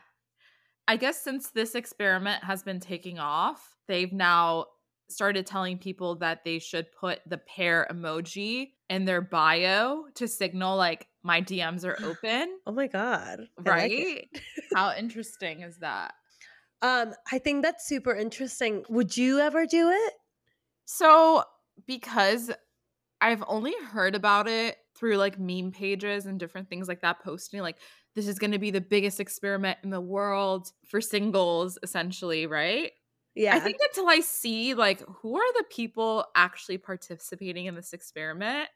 I 0.88 0.95
guess 0.95 1.21
since 1.21 1.51
this 1.51 1.75
experiment 1.75 2.43
has 2.43 2.63
been 2.63 2.79
taking 2.79 3.19
off, 3.19 3.75
they've 3.88 4.12
now 4.12 4.65
started 5.09 5.45
telling 5.45 5.77
people 5.77 6.15
that 6.15 6.43
they 6.43 6.59
should 6.59 6.88
put 6.91 7.19
the 7.27 7.38
pear 7.38 7.88
emoji 7.91 8.71
in 8.89 9.05
their 9.05 9.21
bio 9.21 10.05
to 10.15 10.27
signal 10.27 10.77
like 10.77 11.07
my 11.24 11.41
DMs 11.41 11.86
are 11.86 11.98
open. 12.03 12.57
Oh 12.65 12.71
my 12.71 12.88
god. 12.88 13.48
I 13.65 13.69
like 13.69 13.91
it. 13.91 14.27
Right? 14.33 14.41
How 14.75 14.95
interesting 14.98 15.62
is 15.62 15.77
that? 15.77 16.13
Um, 16.81 17.13
I 17.31 17.39
think 17.39 17.63
that's 17.63 17.86
super 17.88 18.15
interesting. 18.15 18.86
Would 18.89 19.17
you 19.17 19.39
ever 19.39 19.65
do 19.65 19.89
it? 19.89 20.13
So, 20.86 21.43
because 21.86 22.51
I've 23.21 23.43
only 23.48 23.74
heard 23.91 24.15
about 24.15 24.48
it 24.48 24.77
through 24.98 25.17
like 25.17 25.39
meme 25.39 25.71
pages 25.71 26.25
and 26.25 26.39
different 26.39 26.69
things 26.69 26.88
like 26.88 27.01
that, 27.01 27.19
posting 27.21 27.62
like 27.62 27.77
this 28.15 28.27
is 28.27 28.39
going 28.39 28.51
to 28.51 28.59
be 28.59 28.71
the 28.71 28.81
biggest 28.81 29.19
experiment 29.19 29.77
in 29.83 29.89
the 29.89 30.01
world 30.01 30.71
for 30.88 31.01
singles, 31.01 31.77
essentially, 31.83 32.48
right? 32.48 32.91
Yeah. 33.36 33.55
I 33.55 33.59
think 33.59 33.77
until 33.81 34.09
I 34.09 34.19
see 34.21 34.74
like 34.74 35.01
who 35.21 35.38
are 35.38 35.53
the 35.53 35.65
people 35.69 36.25
actually 36.36 36.77
participating 36.77 37.65
in 37.65 37.75
this 37.75 37.93
experiment, 37.93 38.69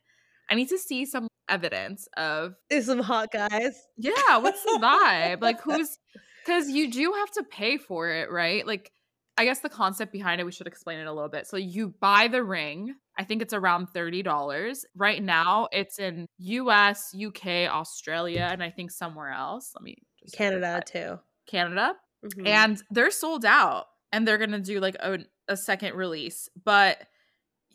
I 0.50 0.56
need 0.56 0.70
to 0.70 0.78
see 0.78 1.06
some 1.06 1.28
evidence 1.50 2.08
of 2.16 2.54
There's 2.70 2.86
some 2.86 3.00
hot 3.00 3.32
guys. 3.32 3.76
yeah, 3.98 4.38
what's 4.38 4.64
the 4.64 4.80
vibe? 4.82 5.42
Like 5.42 5.62
who's 5.64 5.98
because 6.46 6.70
you 6.70 6.92
do 6.92 7.14
have 7.14 7.32
to 7.32 7.44
pay 7.44 7.78
for 7.78 8.10
it, 8.10 8.32
right? 8.32 8.66
Like 8.66 8.92
I 9.38 9.46
guess 9.46 9.60
the 9.62 9.70
concept 9.70 10.12
behind 10.12 10.40
it, 10.42 10.44
we 10.44 10.52
should 10.52 10.68
explain 10.68 11.00
it 11.00 11.08
a 11.08 11.14
little 11.14 11.30
bit. 11.30 11.48
So 11.48 11.58
you 11.58 11.90
buy 12.00 12.28
the 12.28 12.44
ring. 12.44 12.96
I 13.18 13.24
think 13.24 13.42
it's 13.42 13.54
around 13.54 13.88
$30. 13.94 14.86
Right 14.96 15.22
now, 15.24 15.68
it's 15.72 16.00
in 16.00 16.28
US, 16.38 17.14
UK, 17.16 17.68
Australia, 17.68 18.48
and 18.52 18.62
I 18.64 18.70
think 18.70 18.92
somewhere 18.92 19.32
else. 19.32 19.72
Let 19.76 19.84
me 19.84 19.98
just 20.20 20.36
Canada 20.36 20.82
too. 20.86 21.20
Canada 21.48 21.96
Mhm. 22.24 22.46
and 22.46 22.82
they're 22.90 23.12
sold 23.12 23.46
out 23.46 23.88
and 24.12 24.28
they're 24.28 24.38
gonna 24.38 24.60
do 24.60 24.80
like 24.80 24.96
a, 24.96 25.20
a 25.48 25.58
second 25.58 25.96
release 25.96 26.48
but 26.64 27.06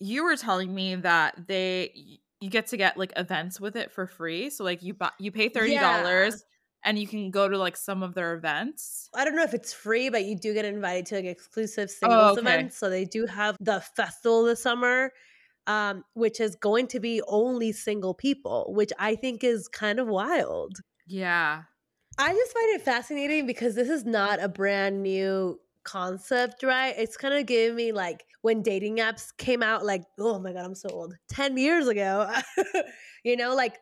you 0.00 0.25
were 0.25 0.37
telling 0.37 0.75
me 0.75 0.94
that 0.96 1.46
they 1.48 2.18
you 2.40 2.50
get 2.50 2.66
to 2.68 2.76
get 2.76 2.96
like 2.96 3.12
events 3.16 3.60
with 3.60 3.76
it 3.76 3.92
for 3.92 4.06
free 4.06 4.50
so 4.50 4.64
like 4.64 4.82
you 4.82 4.94
buy 4.94 5.10
you 5.18 5.32
pay 5.32 5.48
$30 5.48 5.75
Yeah. 5.75 6.38
And 6.85 6.99
you 6.99 7.06
can 7.06 7.30
go 7.30 7.49
to 7.49 7.58
like 7.58 7.76
some 7.76 8.02
of 8.02 8.14
their 8.14 8.35
events 8.35 9.08
I 9.14 9.25
don't 9.25 9.37
know 9.37 9.42
if 9.42 9.54
it's 9.54 9.73
free, 9.73 10.11
but 10.11 10.25
you 10.25 10.37
do 10.37 10.54
get 10.54 10.64
invited 10.64 11.06
to 11.06 11.16
like 11.16 11.25
exclusive 11.25 11.90
singles 11.90 12.38
okay. 12.38 12.40
events. 12.40 12.76
So 12.76 12.90
they 12.90 13.04
do 13.04 13.26
have 13.26 13.56
the 13.61 13.80
festival 13.80 14.44
this 14.44 14.62
summer, 14.62 15.12
um, 15.66 16.04
which 16.14 16.40
is 16.40 16.54
going 16.56 16.87
to 16.88 17.00
be 17.00 17.23
only 17.26 17.73
single 17.73 18.14
people, 18.14 18.73
which 18.75 18.92
I 18.99 19.14
think 19.14 19.42
is 19.42 19.68
kind 19.68 19.99
of 19.99 20.06
wild. 20.06 20.78
yeah 21.06 21.62
I 22.20 22.32
just 22.35 22.52
find 22.52 22.75
it 22.75 22.82
fascinating 22.82 23.47
because 23.47 23.76
this 23.76 23.88
is 23.88 24.04
not 24.04 24.42
a 24.42 24.49
brand 24.49 25.04
new 25.04 25.61
concept, 25.85 26.64
right? 26.64 26.92
It's 26.99 27.16
kind 27.16 27.32
of 27.32 27.47
giving 27.47 27.76
me 27.76 27.92
like 27.92 28.25
when 28.42 28.61
dating 28.62 28.97
apps 28.97 29.28
came 29.37 29.62
out, 29.62 29.87
like, 29.87 30.02
oh 30.18 30.40
my 30.40 30.52
God, 30.52 30.64
I'm 30.64 30.75
so 30.75 30.88
old, 30.90 31.14
10 31.30 31.56
years 31.56 31.87
ago. 31.87 32.28
you 33.25 33.37
know, 33.37 33.54
like 33.54 33.78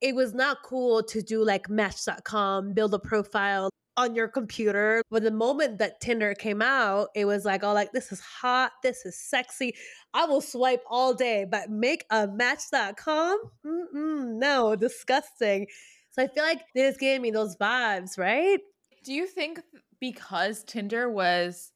it 0.00 0.14
was 0.14 0.34
not 0.34 0.62
cool 0.62 1.02
to 1.04 1.22
do 1.22 1.44
like 1.44 1.68
match.com, 1.68 2.72
build 2.72 2.94
a 2.94 2.98
profile 2.98 3.70
on 3.96 4.14
your 4.14 4.28
computer. 4.28 5.02
But 5.10 5.24
the 5.24 5.30
moment 5.30 5.78
that 5.78 6.00
Tinder 6.00 6.34
came 6.34 6.62
out, 6.62 7.08
it 7.14 7.24
was 7.24 7.44
like, 7.44 7.64
oh, 7.64 7.72
like 7.72 7.92
this 7.92 8.12
is 8.12 8.20
hot, 8.20 8.72
this 8.82 9.04
is 9.04 9.18
sexy. 9.20 9.74
I 10.14 10.24
will 10.26 10.40
swipe 10.40 10.82
all 10.88 11.14
day, 11.14 11.44
but 11.50 11.70
make 11.70 12.04
a 12.10 12.28
match.com? 12.28 13.38
Mm-mm, 13.66 14.38
no, 14.38 14.76
disgusting. 14.76 15.66
So 16.10 16.22
I 16.22 16.28
feel 16.28 16.44
like 16.44 16.62
this 16.74 16.96
gave 16.96 17.20
me 17.20 17.30
those 17.30 17.56
vibes, 17.56 18.18
right? 18.18 18.60
do 19.08 19.14
you 19.14 19.26
think 19.26 19.60
because 20.00 20.64
tinder 20.64 21.10
was 21.10 21.72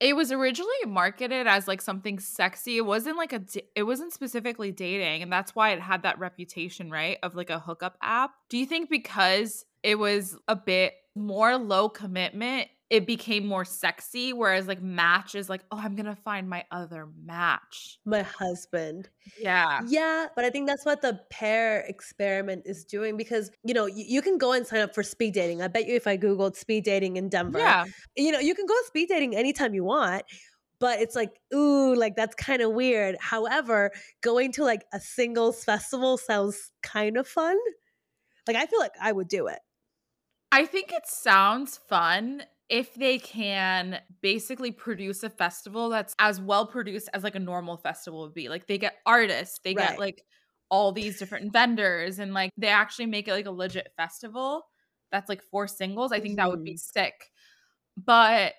it 0.00 0.14
was 0.14 0.30
originally 0.30 0.72
marketed 0.86 1.46
as 1.46 1.66
like 1.66 1.82
something 1.82 2.18
sexy. 2.18 2.76
It 2.76 2.86
wasn't 2.86 3.16
like 3.16 3.32
a 3.32 3.42
it 3.74 3.82
wasn't 3.82 4.12
specifically 4.12 4.70
dating 4.70 5.22
and 5.22 5.32
that's 5.32 5.54
why 5.54 5.70
it 5.70 5.80
had 5.80 6.02
that 6.02 6.18
reputation 6.18 6.90
right 6.90 7.18
of 7.22 7.34
like 7.34 7.50
a 7.50 7.58
hookup 7.58 7.96
app. 8.00 8.32
Do 8.48 8.58
you 8.58 8.66
think 8.66 8.90
because 8.90 9.64
it 9.82 9.98
was 9.98 10.36
a 10.46 10.56
bit 10.56 10.94
more 11.14 11.56
low 11.56 11.88
commitment 11.88 12.68
it 12.90 13.06
became 13.06 13.46
more 13.46 13.64
sexy 13.64 14.32
whereas 14.32 14.66
like 14.66 14.80
match 14.82 15.34
is 15.34 15.50
like 15.50 15.60
oh 15.70 15.78
i'm 15.78 15.94
gonna 15.94 16.16
find 16.16 16.48
my 16.48 16.64
other 16.70 17.08
match 17.24 17.98
My 18.06 18.22
husband. 18.22 19.10
yeah 19.38 19.80
Yeah, 19.86 20.26
but 20.34 20.44
I 20.44 20.50
think 20.50 20.66
that's 20.66 20.84
what 20.86 21.02
the 21.02 21.20
Pear 21.30 21.80
experiment 21.88 22.62
is 22.64 22.84
doing 22.84 23.16
because, 23.16 23.50
you 23.64 23.74
know, 23.74 23.86
you, 23.86 24.04
you 24.06 24.22
can 24.22 24.38
go 24.38 24.52
and 24.52 24.66
sign 24.66 24.80
up 24.80 24.94
for 24.94 25.02
speed 25.02 25.34
dating. 25.34 25.60
I 25.62 25.68
bet 25.68 25.86
you 25.86 25.94
if 25.96 26.06
I 26.06 26.16
Googled 26.16 26.56
speed 26.56 26.84
dating 26.84 27.16
in 27.16 27.28
Denver, 27.28 27.58
yeah 27.58 27.84
you 28.16 28.32
know, 28.32 28.38
you 28.38 28.54
can 28.54 28.66
go 28.66 28.74
speed 28.86 29.08
dating 29.08 29.36
anytime 29.36 29.74
you 29.74 29.84
want, 29.84 30.24
but 30.80 31.00
it's 31.00 31.14
like, 31.16 31.32
ooh, 31.54 31.94
like 31.94 32.16
that's 32.16 32.34
kind 32.34 32.62
of 32.62 32.72
weird. 32.72 33.16
However, 33.20 33.90
going 34.22 34.52
to 34.52 34.64
like 34.64 34.84
a 34.94 35.00
singles 35.00 35.64
festival 35.64 36.16
sounds 36.16 36.72
kind 36.82 37.16
of 37.16 37.26
fun. 37.28 37.56
Like, 38.46 38.56
I 38.56 38.66
feel 38.66 38.78
like 38.80 38.92
I 39.00 39.12
would 39.12 39.28
do 39.28 39.46
it. 39.48 39.58
I 40.50 40.64
think 40.64 40.92
it 40.92 41.06
sounds 41.06 41.78
fun 41.88 42.42
if 42.68 42.94
they 42.94 43.18
can 43.18 44.00
basically 44.20 44.70
produce 44.70 45.22
a 45.22 45.30
festival 45.30 45.88
that's 45.88 46.14
as 46.18 46.40
well 46.40 46.66
produced 46.66 47.08
as 47.14 47.22
like 47.22 47.34
a 47.34 47.40
normal 47.40 47.76
festival 47.76 48.22
would 48.22 48.34
be. 48.34 48.48
Like 48.48 48.66
they 48.66 48.78
get 48.78 48.96
artists, 49.06 49.58
they 49.64 49.74
Right. 49.74 49.90
get 49.90 49.98
like 49.98 50.22
all 50.70 50.92
these 50.92 51.18
different 51.18 51.52
vendors 51.52 52.18
and 52.18 52.34
like 52.34 52.50
they 52.58 52.68
actually 52.68 53.06
make 53.06 53.26
it 53.26 53.32
like 53.32 53.46
a 53.46 53.50
legit 53.50 53.90
festival 53.96 54.64
that's 55.10 55.28
like 55.28 55.42
four 55.42 55.66
singles. 55.66 56.12
I 56.12 56.20
think 56.20 56.36
that 56.36 56.50
would 56.50 56.64
be 56.64 56.72
mm-hmm. 56.72 57.00
sick. 57.00 57.30
But 57.96 58.54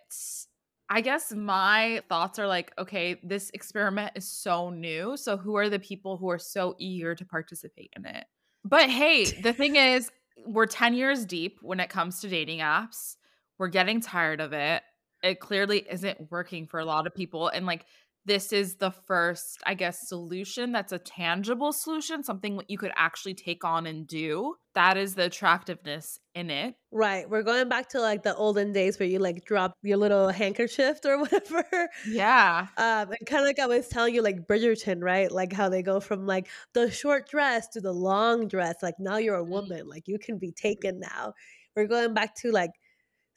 I 0.89 1.01
guess 1.01 1.32
my 1.32 2.01
thoughts 2.10 2.39
are 2.39 2.48
like, 2.48 2.74
okay, 2.78 3.20
this 3.24 3.51
experiment 3.54 4.13
is 4.16 4.30
so 4.30 4.70
new. 4.70 5.16
So 5.18 5.38
who 5.38 5.56
are 5.56 5.70
the 5.70 5.80
people 5.80 6.18
who 6.18 6.30
are 6.30 6.39
so 6.39 6.75
eager 6.80 7.16
to 7.16 7.25
participate 7.25 7.94
in 7.96 8.06
it? 8.06 8.25
But 8.66 8.89
hey, 8.89 9.25
the 9.25 9.54
thing 9.54 9.75
is, 9.75 10.12
we're 10.46 10.66
10 10.66 10.94
years 10.94 11.25
deep 11.25 11.60
when 11.62 11.80
it 11.80 11.89
comes 11.89 12.22
to 12.22 12.30
dating 12.30 12.60
apps. 12.60 13.16
We're 13.60 13.68
getting 13.68 14.01
tired 14.01 14.42
of 14.42 14.54
it. 14.54 14.82
It 15.22 15.39
clearly 15.39 15.86
isn't 15.89 16.32
working 16.32 16.66
for 16.66 16.80
a 16.80 16.86
lot 16.86 17.06
of 17.06 17.13
people. 17.13 17.50
And 17.50 17.66
like, 17.66 17.86
this 18.25 18.51
is 18.54 18.75
the 18.75 18.92
first, 18.92 19.60
I 19.66 19.74
guess, 19.74 20.08
solution 20.08 20.72
that's 20.72 20.92
a 20.92 21.00
tangible 21.00 21.72
solution, 21.74 22.24
something 22.24 22.58
that 22.58 22.70
you 22.70 22.78
could 22.78 22.92
actually 22.96 23.34
take 23.34 23.63
on 23.63 23.86
and 23.88 24.06
do. 24.06 24.56
That 24.75 24.98
is 24.98 25.16
the 25.16 25.24
attractiveness 25.24 26.20
in 26.36 26.50
it. 26.50 26.75
Right. 26.92 27.28
We're 27.30 27.44
going 27.44 27.70
back 27.70 27.89
to 27.89 28.01
like 28.01 28.24
the 28.24 28.36
olden 28.36 28.72
days 28.72 29.00
where 29.00 29.08
you 29.08 29.20
like 29.20 29.46
drop 29.46 29.74
your 29.82 29.98
little 29.98 30.30
handkerchief 30.30 31.00
or 31.06 31.18
whatever. 31.22 31.89
Yeah. 32.08 32.68
Um, 32.78 33.10
and 33.10 33.25
kind 33.25 33.42
of 33.42 33.48
like 33.48 33.60
I 33.60 33.68
was 33.68 33.88
telling 33.88 34.13
you, 34.13 34.22
like 34.22 34.48
Bridgerton, 34.48 35.01
right? 35.01 35.32
Like 35.32 35.54
how 35.54 35.70
they 35.70 35.82
go 35.82 36.00
from 36.00 36.25
like 36.28 36.48
the 36.74 36.92
short 36.92 37.30
dress 37.30 37.68
to 37.70 37.82
the 37.82 37.94
long 37.94 38.48
dress. 38.48 38.75
Like 38.84 38.96
now 39.00 39.18
you're 39.18 39.39
a 39.39 39.46
Mm. 39.46 39.50
woman, 39.50 39.88
like 39.88 40.08
you 40.08 40.20
can 40.20 40.38
be 40.38 40.51
taken 40.51 41.00
now. 41.00 41.34
We're 41.75 41.88
going 41.88 42.13
back 42.13 42.36
to 42.42 42.51
like 42.51 42.72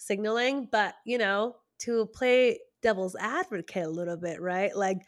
signaling, 0.06 0.68
but 0.70 0.94
you 1.04 1.18
know, 1.18 1.56
to 1.80 2.06
play 2.06 2.58
devil's 2.82 3.16
advocate 3.16 3.84
a 3.84 3.90
little 3.90 4.16
bit, 4.16 4.40
right? 4.40 4.76
Like 4.76 4.98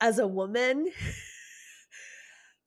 as 0.00 0.18
a 0.18 0.26
woman, 0.26 0.90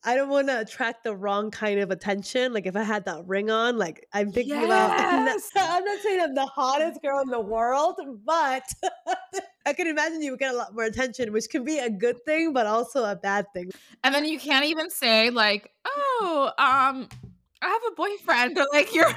I 0.03 0.15
don't 0.15 0.29
want 0.29 0.47
to 0.47 0.61
attract 0.61 1.03
the 1.03 1.15
wrong 1.15 1.51
kind 1.51 1.79
of 1.79 1.91
attention. 1.91 2.53
Like 2.53 2.65
if 2.65 2.75
I 2.75 2.83
had 2.83 3.03
that 3.05 3.25
ring 3.25 3.51
on, 3.51 3.77
like 3.77 4.07
I'm 4.13 4.31
thinking 4.31 4.63
about. 4.63 4.97
Yes. 5.27 5.49
I'm 5.57 5.83
not 5.83 5.99
saying 5.99 6.21
I'm 6.21 6.33
the 6.33 6.45
hottest 6.45 7.01
girl 7.01 7.19
in 7.19 7.27
the 7.27 7.41
world, 7.41 7.99
but 8.25 8.63
I 9.65 9.73
can 9.73 9.87
imagine 9.87 10.21
you 10.21 10.31
would 10.31 10.39
get 10.39 10.53
a 10.53 10.57
lot 10.57 10.73
more 10.73 10.85
attention, 10.85 11.33
which 11.33 11.49
can 11.49 11.65
be 11.65 11.79
a 11.79 11.89
good 11.89 12.23
thing, 12.23 12.53
but 12.53 12.65
also 12.65 13.03
a 13.03 13.15
bad 13.15 13.45
thing. 13.53 13.71
And 14.05 14.15
then 14.15 14.23
you 14.23 14.39
can't 14.39 14.63
even 14.63 14.89
say, 14.89 15.29
like, 15.29 15.69
oh, 15.85 16.51
um, 16.57 17.09
I 17.61 17.67
have 17.67 17.81
a 17.91 17.95
boyfriend, 17.95 18.57
or 18.57 18.67
like 18.71 18.95
you're 18.95 19.11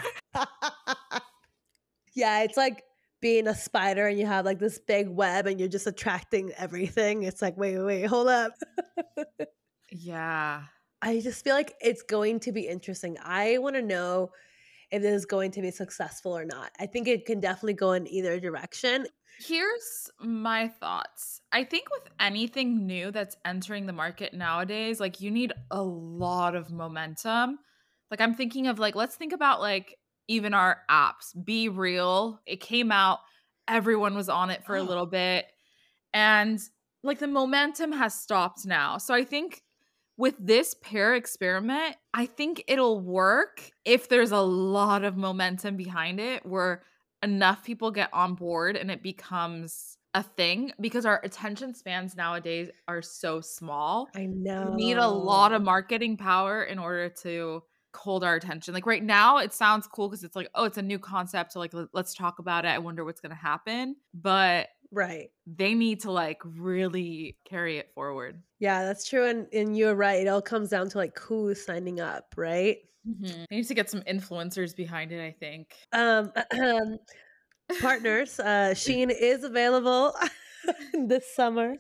yeah, 2.15 2.43
it's 2.43 2.57
like 2.57 2.83
being 3.21 3.47
a 3.47 3.55
spider 3.55 4.07
and 4.07 4.19
you 4.19 4.27
have 4.27 4.45
like 4.45 4.59
this 4.59 4.79
big 4.79 5.09
web 5.09 5.47
and 5.47 5.61
you're 5.61 5.69
just 5.69 5.87
attracting 5.87 6.53
everything. 6.57 7.23
It's 7.23 7.43
like, 7.43 7.57
wait, 7.57 7.79
wait, 7.79 8.05
hold 8.05 8.29
up. 8.29 8.53
Yeah. 9.93 10.63
I 11.03 11.21
just 11.21 11.43
feel 11.43 11.55
like 11.55 11.75
it's 11.81 12.03
going 12.03 12.41
to 12.41 12.53
be 12.53 12.69
interesting. 12.69 13.17
I 13.23 13.59
want 13.59 13.77
to 13.77 13.83
know 13.83 14.31
if 14.91 15.03
this 15.03 15.15
is 15.15 15.27
going 15.27 15.51
to 15.53 15.63
be 15.63 15.71
successful 15.71 16.37
or 16.37 16.45
not. 16.45 16.73
I 16.79 16.87
think 16.87 17.09
it 17.09 17.25
can 17.25 17.41
definitely 17.41 17.75
go 17.75 17.93
in 17.93 18.07
either 18.07 18.39
direction. 18.39 19.07
Here's 19.39 20.11
my 20.21 20.69
thoughts. 20.69 21.41
I 21.53 21.65
think 21.65 21.85
with 21.91 22.13
anything 22.19 22.87
new 22.87 23.11
that's 23.11 23.37
entering 23.45 23.87
the 23.87 23.93
market 23.93 24.35
nowadays, 24.35 25.01
like 25.01 25.21
you 25.21 25.31
need 25.31 25.53
a 25.71 25.83
lot 25.83 26.55
of 26.55 26.71
momentum. 26.71 27.59
Like 28.11 28.21
I'm 28.21 28.35
thinking 28.35 28.67
of 28.67 28.79
like 28.79 28.95
let's 28.95 29.17
think 29.17 29.33
about 29.33 29.61
like 29.61 29.97
even 30.31 30.55
our 30.55 30.79
apps. 30.91 31.37
BeReal. 31.37 32.39
It 32.47 32.61
came 32.61 32.91
out, 32.91 33.19
everyone 33.69 34.15
was 34.15 34.29
on 34.29 34.51
it 34.51 34.65
for 34.65 34.77
a 34.77 34.81
oh. 34.81 34.85
little 34.85 35.07
bit 35.07 35.47
and 36.13 36.61
like 37.03 37.19
the 37.19 37.27
momentum 37.27 37.93
has 37.93 38.15
stopped 38.15 38.67
now. 38.67 38.99
So 38.99 39.15
I 39.15 39.25
think 39.25 39.63
with 40.17 40.35
this 40.39 40.75
Pear 40.83 41.15
experiment, 41.15 41.97
I 42.13 42.27
think 42.27 42.65
it'll 42.69 43.01
work 43.01 43.71
if 43.85 44.09
there's 44.09 44.33
a 44.33 44.41
lot 44.41 45.05
of 45.05 45.17
momentum 45.17 45.77
behind 45.77 46.21
it 46.21 46.45
where 46.45 46.83
enough 47.23 47.65
people 47.65 47.91
get 47.91 48.11
on 48.13 48.35
board 48.35 48.77
and 48.77 48.91
it 48.91 49.03
becomes 49.03 49.97
a 50.13 50.23
thing 50.23 50.73
because 50.81 51.07
our 51.07 51.21
attention 51.23 51.73
spans 51.73 52.17
nowadays 52.17 52.69
are 52.89 53.01
so 53.01 53.41
small. 53.41 54.09
I 54.15 54.27
know. 54.27 54.73
We 54.77 54.87
need 54.87 54.97
a 54.97 55.09
lot 55.09 55.53
of 55.53 55.63
marketing 55.63 56.17
power 56.17 56.65
in 56.65 56.79
order 56.79 57.09
to 57.23 57.63
hold 57.95 58.25
our 58.25 58.35
attention. 58.35 58.75
Like 58.75 58.87
right 58.87 59.03
now, 59.03 59.39
it 59.39 59.53
sounds 59.53 59.87
cool 59.87 60.09
because 60.09 60.25
it's 60.25 60.37
like, 60.37 60.49
oh, 60.55 60.65
it's 60.65 60.79
a 60.79 60.83
new 60.83 60.99
concept. 60.99 61.53
So 61.53 61.61
like, 61.61 61.73
let's 61.93 62.15
talk 62.15 62.39
about 62.39 62.65
it. 62.65 62.69
I 62.69 62.79
wonder 62.79 63.05
what's 63.05 63.21
gonna 63.21 63.35
happen. 63.35 63.97
But 64.15 64.69
right, 64.93 65.31
they 65.47 65.75
need 65.75 66.01
to 66.01 66.11
like 66.11 66.41
really 66.45 67.37
carry 67.49 67.79
it 67.79 67.91
forward. 67.95 68.43
Yeah, 68.59 68.85
that's 68.85 69.09
true. 69.09 69.27
And 69.27 69.47
and 69.53 69.77
you're 69.77 69.95
right. 69.95 70.21
It 70.21 70.29
all 70.29 70.43
comes 70.43 70.71
down 70.71 70.89
to 70.91 70.99
like 70.99 71.19
who's 71.19 71.65
signing 71.65 72.01
up, 72.01 72.35
right? 72.37 72.79
Mm-hmm. 73.09 73.45
They 73.49 73.57
need 73.57 73.67
to 73.67 73.75
get 73.75 73.91
some 73.91 74.03
influencers 74.03 74.75
behind 74.77 75.13
it. 75.13 75.25
I 75.25 75.33
think. 75.33 75.75
Um, 75.93 76.33
partners, 77.81 78.39
uh, 78.41 78.75
Sheen 78.75 79.11
is 79.11 79.45
available 79.45 80.15
this 80.93 81.35
summer. 81.35 81.77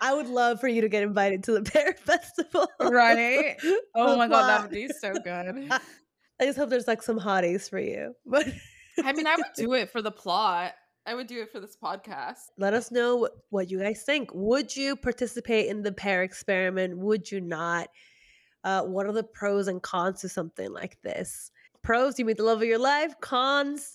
I 0.00 0.14
would 0.14 0.28
love 0.28 0.60
for 0.60 0.68
you 0.68 0.80
to 0.82 0.88
get 0.88 1.02
invited 1.02 1.44
to 1.44 1.52
the 1.52 1.62
Pear 1.70 1.94
Festival. 1.94 2.68
Right? 2.80 3.56
Oh 3.96 4.16
my 4.16 4.28
god, 4.28 4.48
that 4.48 4.62
would 4.62 4.70
be 4.72 4.88
so 4.88 5.14
good. 5.14 5.70
I 6.40 6.44
just 6.44 6.58
hope 6.58 6.68
there's 6.68 6.88
like 6.88 7.02
some 7.02 7.18
hotties 7.18 7.70
for 7.70 7.78
you. 7.78 8.14
But 8.26 8.48
I 9.02 9.12
mean, 9.12 9.26
I 9.26 9.36
would 9.36 9.46
do 9.56 9.74
it 9.74 9.90
for 9.90 10.02
the 10.02 10.10
plot. 10.10 10.74
I 11.06 11.14
would 11.14 11.26
do 11.26 11.40
it 11.42 11.52
for 11.52 11.60
this 11.60 11.76
podcast. 11.76 12.50
Let 12.58 12.74
us 12.74 12.90
know 12.90 13.28
what, 13.50 13.70
you 13.70 13.78
guys 13.78 14.02
think. 14.02 14.30
Would 14.32 14.74
you 14.74 14.96
participate 14.96 15.68
in 15.68 15.82
the 15.82 15.92
Pear 15.92 16.22
experiment? 16.22 16.98
Would 16.98 17.30
you 17.30 17.40
not? 17.40 17.88
Uh, 18.64 18.82
what 18.82 19.06
are 19.06 19.12
the 19.12 19.22
pros 19.22 19.68
and 19.68 19.82
cons 19.82 20.22
to 20.22 20.28
something 20.28 20.72
like 20.72 21.00
this? 21.02 21.50
Pros, 21.82 22.18
you 22.18 22.24
meet 22.24 22.38
the 22.38 22.42
love 22.42 22.62
of 22.62 22.68
your 22.68 22.78
life. 22.78 23.14
Cons, 23.20 23.94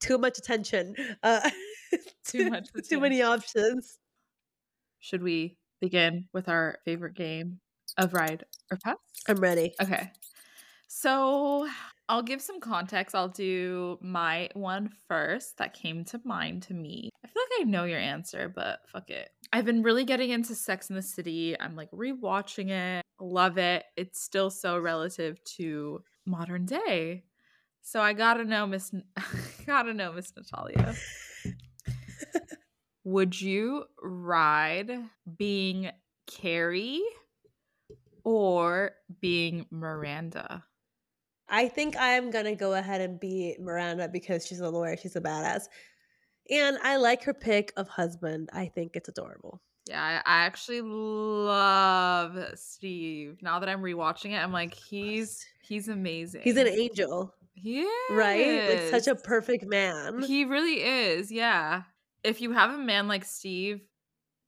too 0.00 0.18
much 0.18 0.38
attention. 0.38 0.94
Uh, 1.22 1.48
too 2.24 2.50
much. 2.50 2.68
Attention. 2.68 2.88
Too 2.88 3.00
many 3.00 3.22
options 3.22 3.98
should 5.00 5.22
we 5.22 5.56
begin 5.80 6.28
with 6.32 6.48
our 6.48 6.78
favorite 6.84 7.14
game 7.14 7.60
of 7.96 8.14
Ride 8.14 8.44
or 8.70 8.78
Pass? 8.82 8.96
I'm 9.28 9.36
ready. 9.36 9.72
Okay. 9.80 10.10
So 10.88 11.68
I'll 12.08 12.22
give 12.22 12.42
some 12.42 12.60
context. 12.60 13.14
I'll 13.14 13.28
do 13.28 13.98
my 14.00 14.50
one 14.54 14.90
first 15.08 15.58
that 15.58 15.74
came 15.74 16.04
to 16.06 16.20
mind 16.24 16.62
to 16.64 16.74
me. 16.74 17.10
I 17.24 17.28
feel 17.28 17.42
like 17.42 17.60
I 17.60 17.70
know 17.70 17.84
your 17.84 18.00
answer, 18.00 18.52
but 18.54 18.80
fuck 18.88 19.10
it. 19.10 19.30
I've 19.52 19.64
been 19.64 19.82
really 19.82 20.04
getting 20.04 20.30
into 20.30 20.54
Sex 20.54 20.90
in 20.90 20.96
the 20.96 21.02
City. 21.02 21.58
I'm 21.58 21.76
like 21.76 21.90
rewatching 21.92 22.70
it. 22.70 23.04
Love 23.20 23.58
it. 23.58 23.84
It's 23.96 24.20
still 24.20 24.50
so 24.50 24.78
relative 24.78 25.42
to 25.56 26.02
modern 26.26 26.66
day. 26.66 27.24
So 27.82 28.00
I 28.00 28.12
gotta 28.12 28.44
know 28.44 28.66
Miss 28.66 28.92
gotta 29.66 29.94
know 29.94 30.12
Miss 30.12 30.32
Natalia. 30.36 30.94
Would 33.10 33.40
you 33.40 33.86
ride 34.00 34.92
being 35.36 35.90
Carrie 36.28 37.02
or 38.22 38.92
being 39.20 39.66
Miranda? 39.72 40.62
I 41.48 41.66
think 41.66 41.96
I'm 41.98 42.30
gonna 42.30 42.54
go 42.54 42.74
ahead 42.74 43.00
and 43.00 43.18
be 43.18 43.56
Miranda 43.58 44.08
because 44.08 44.46
she's 44.46 44.60
a 44.60 44.70
lawyer. 44.70 44.96
She's 44.96 45.16
a 45.16 45.20
badass, 45.20 45.64
and 46.50 46.78
I 46.84 46.98
like 46.98 47.24
her 47.24 47.34
pick 47.34 47.72
of 47.76 47.88
husband. 47.88 48.48
I 48.52 48.66
think 48.66 48.94
it's 48.94 49.08
adorable. 49.08 49.60
Yeah, 49.88 50.00
I, 50.00 50.18
I 50.18 50.44
actually 50.44 50.80
love 50.80 52.38
Steve. 52.54 53.38
Now 53.42 53.58
that 53.58 53.68
I'm 53.68 53.82
rewatching 53.82 54.34
it, 54.34 54.36
I'm 54.36 54.52
like, 54.52 54.72
he's 54.72 55.44
he's 55.62 55.88
amazing. 55.88 56.42
He's 56.44 56.56
an 56.56 56.68
angel. 56.68 57.34
He 57.54 57.80
is. 57.80 58.10
Right? 58.12 58.68
Like 58.70 59.02
such 59.02 59.08
a 59.08 59.16
perfect 59.16 59.66
man. 59.66 60.22
He 60.22 60.44
really 60.44 60.80
is. 60.80 61.32
Yeah 61.32 61.82
if 62.24 62.40
you 62.40 62.52
have 62.52 62.70
a 62.70 62.78
man 62.78 63.08
like 63.08 63.24
Steve, 63.24 63.80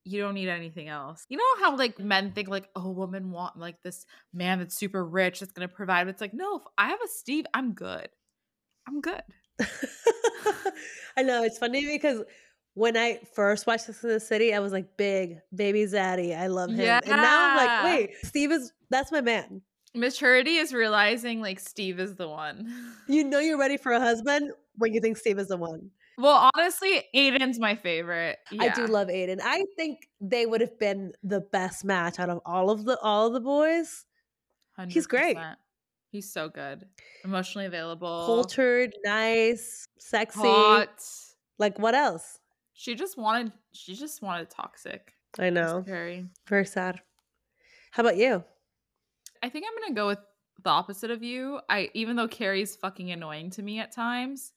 you 0.05 0.21
don't 0.21 0.35
need 0.35 0.49
anything 0.49 0.89
else. 0.89 1.25
You 1.29 1.37
know 1.37 1.65
how 1.65 1.77
like 1.77 1.99
men 1.99 2.33
think 2.33 2.49
like, 2.49 2.69
oh, 2.75 2.91
women 2.91 3.31
want 3.31 3.59
like 3.59 3.83
this 3.83 4.05
man 4.33 4.59
that's 4.59 4.77
super 4.77 5.05
rich 5.05 5.41
that's 5.41 5.53
gonna 5.53 5.69
provide. 5.69 6.09
It's 6.09 6.21
like, 6.21 6.35
no, 6.35 6.57
if 6.57 6.63
I 6.77 6.89
have 6.89 7.01
a 7.05 7.09
Steve, 7.09 7.47
I'm 7.55 7.73
good. 7.73 8.09
I'm 8.89 9.01
good. 9.01 9.23
I 11.17 11.23
know 11.23 11.45
it's 11.45 11.59
funny 11.59 11.87
because 11.87 12.23
when 12.75 12.97
I 12.97 13.21
first 13.35 13.67
watched 13.67 13.85
Sex 13.85 14.03
in 14.03 14.11
the 14.11 14.21
City, 14.21 14.55
I 14.55 14.59
was 14.59 14.73
like, 14.73 14.97
big 14.97 15.39
baby 15.55 15.85
zaddy. 15.85 16.37
I 16.37 16.47
love 16.47 16.71
him. 16.71 16.81
Yeah. 16.81 17.01
And 17.03 17.11
now 17.11 17.51
I'm 17.51 17.57
like, 17.57 17.85
wait, 17.85 18.17
Steve 18.25 18.51
is 18.51 18.73
that's 18.91 19.13
my 19.13 19.21
man. 19.21 19.63
Maturity 19.95 20.57
is 20.57 20.73
realizing 20.73 21.41
like 21.41 21.61
Steve 21.61 22.01
is 22.01 22.17
the 22.17 22.29
one. 22.29 22.73
You 23.09 23.25
know 23.25 23.41
you're 23.41 23.59
ready 23.59 23.77
for 23.77 23.93
a 23.93 24.01
husband 24.01 24.53
when 24.77 24.95
you 24.95 25.01
think 25.01 25.17
Steve 25.19 25.39
is 25.39 25.49
the 25.49 25.57
one. 25.57 25.91
Well, 26.23 26.51
honestly, 26.55 27.03
Aidan's 27.15 27.59
my 27.59 27.75
favorite. 27.75 28.39
Yeah. 28.53 28.63
I 28.63 28.69
do 28.69 28.87
love 28.87 29.11
Aidan. 29.11 29.41
I 29.43 29.65
think 29.77 30.09
they 30.21 30.47
would 30.47 30.61
have 30.61 30.79
been 30.79 31.11
the 31.25 31.41
best 31.41 31.85
match 31.85 32.21
out 32.21 32.31
of 32.31 32.39
all 32.47 32.71
of 32.71 32.85
the 32.85 32.97
all 33.01 33.27
of 33.27 33.33
the 33.33 33.41
boys. 33.41 34.07
100%. 34.79 34.93
He's 34.93 35.09
great. 35.09 35.37
He's 36.13 36.33
so 36.33 36.49
good. 36.49 36.87
Emotionally 37.25 37.67
available. 37.67 38.23
Cultured, 38.25 38.93
nice, 39.05 39.89
sexy. 39.99 40.43
Hot. 40.43 41.03
Like 41.59 41.81
what 41.81 41.97
else? 41.97 42.39
She 42.75 42.95
just 42.95 43.19
wanted 43.19 43.51
she 43.73 43.97
just 43.97 44.23
wanted 44.23 44.49
toxic. 44.49 45.15
I 45.41 45.51
know. 45.51 45.81
Very 45.85 46.27
very 46.47 46.67
sad. 46.67 47.01
How 47.91 48.03
about 48.03 48.17
you? 48.17 48.45
I 49.43 49.49
think 49.49 49.67
I'm 49.67 49.83
gonna 49.83 49.95
go 49.97 50.07
with 50.07 50.21
the 50.63 50.71
opposite 50.71 51.11
of 51.11 51.25
you. 51.25 51.59
I 51.69 51.91
even 51.95 52.15
though 52.15 52.29
Carrie's 52.29 52.77
fucking 52.77 53.11
annoying 53.11 53.51
to 53.51 53.63
me 53.63 53.81
at 53.81 53.91
times, 53.91 54.53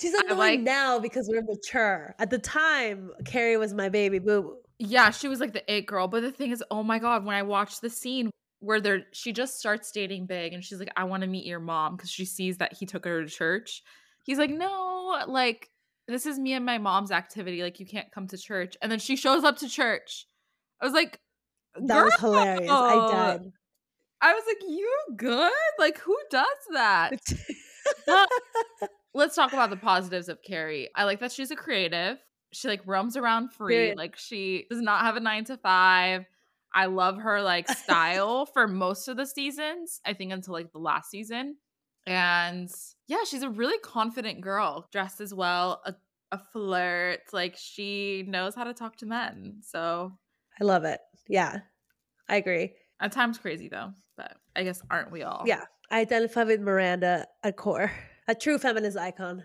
She's 0.00 0.14
annoying 0.14 0.38
like, 0.38 0.60
now 0.60 0.98
because 0.98 1.28
we're 1.28 1.42
mature. 1.42 2.14
At 2.18 2.30
the 2.30 2.38
time, 2.38 3.10
Carrie 3.24 3.56
was 3.56 3.74
my 3.74 3.88
baby 3.88 4.18
boo 4.18 4.42
boo. 4.42 4.56
Yeah, 4.78 5.10
she 5.10 5.28
was 5.28 5.40
like 5.40 5.52
the 5.52 5.74
it 5.74 5.86
girl. 5.86 6.08
But 6.08 6.22
the 6.22 6.30
thing 6.30 6.50
is, 6.50 6.62
oh 6.70 6.82
my 6.82 6.98
god, 6.98 7.24
when 7.24 7.34
I 7.34 7.42
watched 7.42 7.80
the 7.80 7.90
scene 7.90 8.30
where 8.60 8.80
they're 8.80 9.02
she 9.12 9.32
just 9.32 9.58
starts 9.58 9.90
dating 9.90 10.26
big 10.26 10.52
and 10.52 10.62
she's 10.64 10.78
like, 10.78 10.90
I 10.96 11.04
want 11.04 11.22
to 11.22 11.28
meet 11.28 11.46
your 11.46 11.60
mom 11.60 11.96
because 11.96 12.10
she 12.10 12.24
sees 12.24 12.58
that 12.58 12.74
he 12.74 12.86
took 12.86 13.04
her 13.04 13.22
to 13.22 13.28
church. 13.28 13.82
He's 14.24 14.38
like, 14.38 14.50
No, 14.50 15.24
like 15.26 15.70
this 16.08 16.26
is 16.26 16.38
me 16.38 16.52
and 16.52 16.64
my 16.64 16.78
mom's 16.78 17.10
activity. 17.10 17.62
Like 17.62 17.80
you 17.80 17.86
can't 17.86 18.10
come 18.12 18.26
to 18.28 18.38
church. 18.38 18.76
And 18.82 18.90
then 18.90 18.98
she 18.98 19.16
shows 19.16 19.44
up 19.44 19.58
to 19.58 19.68
church. 19.68 20.26
I 20.80 20.84
was 20.84 20.94
like, 20.94 21.20
That 21.76 22.04
was 22.04 22.14
hilarious. 22.20 22.70
I 22.70 23.10
died. 23.12 23.52
I 24.20 24.34
was 24.34 24.44
like, 24.46 24.68
You 24.68 24.94
good? 25.16 25.52
Like 25.78 25.98
who 25.98 26.16
does 26.30 26.46
that? 26.72 27.18
let's 29.16 29.34
talk 29.34 29.52
about 29.52 29.70
the 29.70 29.76
positives 29.76 30.28
of 30.28 30.42
Carrie. 30.42 30.90
I 30.94 31.04
like 31.04 31.20
that 31.20 31.32
she's 31.32 31.50
a 31.50 31.56
creative. 31.56 32.18
She 32.52 32.68
like 32.68 32.82
roams 32.86 33.16
around 33.16 33.52
free. 33.52 33.94
Like 33.94 34.16
she 34.16 34.66
does 34.70 34.80
not 34.80 35.00
have 35.00 35.16
a 35.16 35.20
nine 35.20 35.44
to 35.46 35.56
five. 35.56 36.26
I 36.74 36.86
love 36.86 37.18
her 37.18 37.40
like 37.42 37.68
style 37.68 38.46
for 38.54 38.68
most 38.68 39.08
of 39.08 39.16
the 39.16 39.26
seasons. 39.26 40.00
I 40.04 40.12
think 40.12 40.32
until 40.32 40.52
like 40.52 40.72
the 40.72 40.78
last 40.78 41.10
season. 41.10 41.56
And 42.06 42.70
yeah, 43.08 43.24
she's 43.28 43.42
a 43.42 43.50
really 43.50 43.78
confident 43.78 44.40
girl, 44.40 44.86
dressed 44.92 45.20
as 45.20 45.34
well, 45.34 45.82
a, 45.84 45.94
a 46.30 46.38
flirt. 46.52 47.20
Like 47.32 47.56
she 47.58 48.24
knows 48.28 48.54
how 48.54 48.64
to 48.64 48.74
talk 48.74 48.96
to 48.98 49.06
men. 49.06 49.60
So 49.62 50.12
I 50.60 50.64
love 50.64 50.84
it. 50.84 51.00
Yeah, 51.28 51.60
I 52.28 52.36
agree. 52.36 52.74
At 53.00 53.12
times 53.12 53.38
crazy 53.38 53.68
though, 53.68 53.92
but 54.16 54.36
I 54.54 54.62
guess 54.62 54.82
aren't 54.90 55.10
we 55.10 55.22
all? 55.22 55.42
Yeah, 55.46 55.64
I 55.90 56.00
identify 56.00 56.44
with 56.44 56.60
Miranda 56.60 57.26
at 57.42 57.56
core 57.56 57.90
a 58.28 58.34
true 58.34 58.58
feminist 58.58 58.96
icon. 58.96 59.44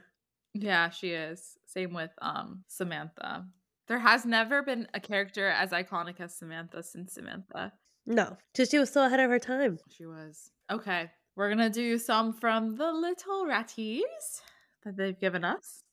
Yeah, 0.53 0.89
she 0.89 1.11
is. 1.11 1.57
Same 1.65 1.93
with 1.93 2.11
um 2.21 2.63
Samantha. 2.67 3.45
There 3.87 3.99
has 3.99 4.25
never 4.25 4.61
been 4.61 4.87
a 4.93 4.99
character 4.99 5.49
as 5.49 5.71
iconic 5.71 6.19
as 6.19 6.35
Samantha 6.35 6.83
since 6.83 7.13
Samantha. 7.13 7.73
No, 8.05 8.37
just 8.53 8.71
she 8.71 8.79
was 8.79 8.91
so 8.91 9.05
ahead 9.05 9.19
of 9.19 9.29
her 9.29 9.39
time. 9.39 9.79
She 9.89 10.05
was. 10.05 10.51
Okay, 10.71 11.09
we're 11.35 11.49
gonna 11.49 11.69
do 11.69 11.97
some 11.97 12.33
from 12.33 12.75
the 12.75 12.91
little 12.91 13.45
ratties 13.45 14.41
that 14.83 14.97
they've 14.97 15.19
given 15.19 15.43
us. 15.43 15.83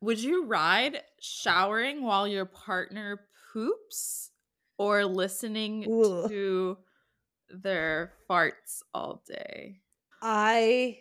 Would 0.00 0.22
you 0.22 0.44
ride 0.44 1.00
showering 1.20 2.02
while 2.02 2.28
your 2.28 2.44
partner 2.44 3.20
poops 3.52 4.30
or 4.76 5.04
listening 5.04 5.86
Ooh. 5.88 6.28
to 6.28 6.78
their 7.48 8.12
farts 8.28 8.82
all 8.92 9.22
day? 9.26 9.80
I 10.20 10.98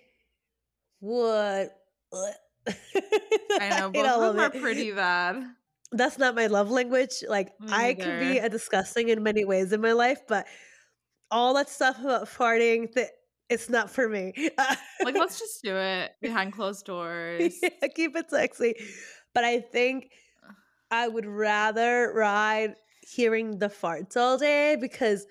What? 1.04 1.76
I 2.66 3.78
know 3.78 3.90
both 3.92 4.08
of 4.08 4.36
them 4.36 4.40
are 4.40 4.50
pretty 4.50 4.94
bad. 4.94 5.44
That's 5.92 6.18
not 6.18 6.34
my 6.34 6.48
love 6.48 6.72
language. 6.72 7.26
Like 7.28 7.60
Me 7.60 7.68
I 7.70 7.94
can 7.94 8.20
be 8.22 8.38
a 8.38 8.48
disgusting 8.48 9.10
in 9.10 9.22
many 9.22 9.44
ways 9.44 9.74
in 9.74 9.82
my 9.82 9.92
life, 9.92 10.22
but 10.30 10.48
all 11.30 11.56
that 11.56 11.70
stuff 11.70 12.00
about 12.00 12.30
farting, 12.30 12.94
that 12.94 13.10
it's 13.50 13.70
not 13.70 13.90
for 13.90 14.08
me. 14.08 14.32
Like, 15.04 15.16
let's 15.16 15.40
just 15.44 15.62
do 15.62 15.76
it 15.76 16.12
behind 16.22 16.54
closed 16.54 16.86
doors. 16.86 17.54
yeah, 17.62 17.88
keep 17.94 18.16
it 18.16 18.30
sexy. 18.30 18.74
But 19.34 19.44
I 19.44 19.60
think 19.60 20.10
I 20.90 21.10
would 21.10 21.26
rather 21.26 22.14
ride 22.16 22.76
hearing 23.02 23.60
the 23.60 23.68
farts 23.68 24.16
all 24.16 24.38
day 24.38 24.78
because 24.80 25.26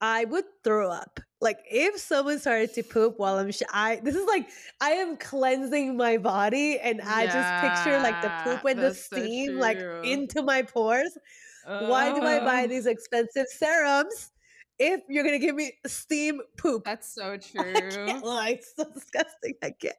I 0.00 0.24
would 0.26 0.44
throw 0.64 0.90
up. 0.90 1.20
Like 1.40 1.58
if 1.70 1.98
someone 1.98 2.38
started 2.38 2.74
to 2.74 2.82
poop 2.82 3.14
while 3.18 3.38
I'm 3.38 3.52
sh- 3.52 3.62
I 3.72 4.00
this 4.02 4.16
is 4.16 4.26
like 4.26 4.48
I 4.80 4.90
am 4.90 5.16
cleansing 5.16 5.96
my 5.96 6.18
body 6.18 6.80
and 6.80 7.00
I 7.00 7.26
just 7.26 7.84
picture 7.84 8.00
like 8.00 8.20
the 8.22 8.32
poop 8.42 8.64
and 8.64 8.78
the 8.78 8.82
that's 8.82 9.08
so 9.08 9.16
steam 9.16 9.58
like 9.58 9.78
into 10.04 10.42
my 10.42 10.62
pores. 10.62 11.16
Why 11.64 12.12
do 12.14 12.22
I 12.22 12.40
buy 12.40 12.64
oh. 12.64 12.66
these 12.66 12.86
expensive 12.86 13.46
serums 13.46 14.32
if 14.78 15.00
you're 15.08 15.22
gonna 15.22 15.38
give 15.38 15.54
me 15.54 15.72
steam 15.86 16.40
poop? 16.56 16.84
That's 16.84 17.14
so 17.14 17.32
I 17.34 17.36
true. 17.36 17.72
can't 17.90 18.24
lie. 18.24 18.50
It's 18.50 18.72
so 18.76 18.84
disgusting. 18.92 19.54
I 19.62 19.70
can't. 19.70 19.96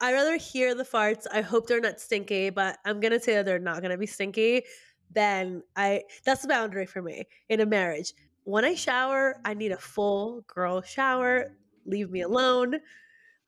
I 0.00 0.12
rather 0.14 0.36
hear 0.36 0.74
the 0.74 0.84
farts. 0.84 1.26
I 1.32 1.42
hope 1.42 1.66
they're 1.66 1.80
not 1.80 2.00
stinky, 2.00 2.50
but 2.50 2.78
I'm 2.84 2.98
gonna 3.00 3.20
say 3.20 3.34
that 3.34 3.46
they're 3.46 3.58
not 3.58 3.82
gonna 3.82 3.98
be 3.98 4.06
stinky. 4.06 4.62
Then 5.10 5.62
I 5.76 6.02
that's 6.24 6.42
the 6.42 6.48
boundary 6.48 6.86
for 6.86 7.02
me 7.02 7.24
in 7.48 7.60
a 7.60 7.66
marriage. 7.66 8.14
When 8.44 8.64
I 8.64 8.74
shower, 8.74 9.40
I 9.44 9.54
need 9.54 9.72
a 9.72 9.76
full 9.76 10.44
girl 10.48 10.82
shower. 10.82 11.52
Leave 11.86 12.10
me 12.10 12.22
alone. 12.22 12.80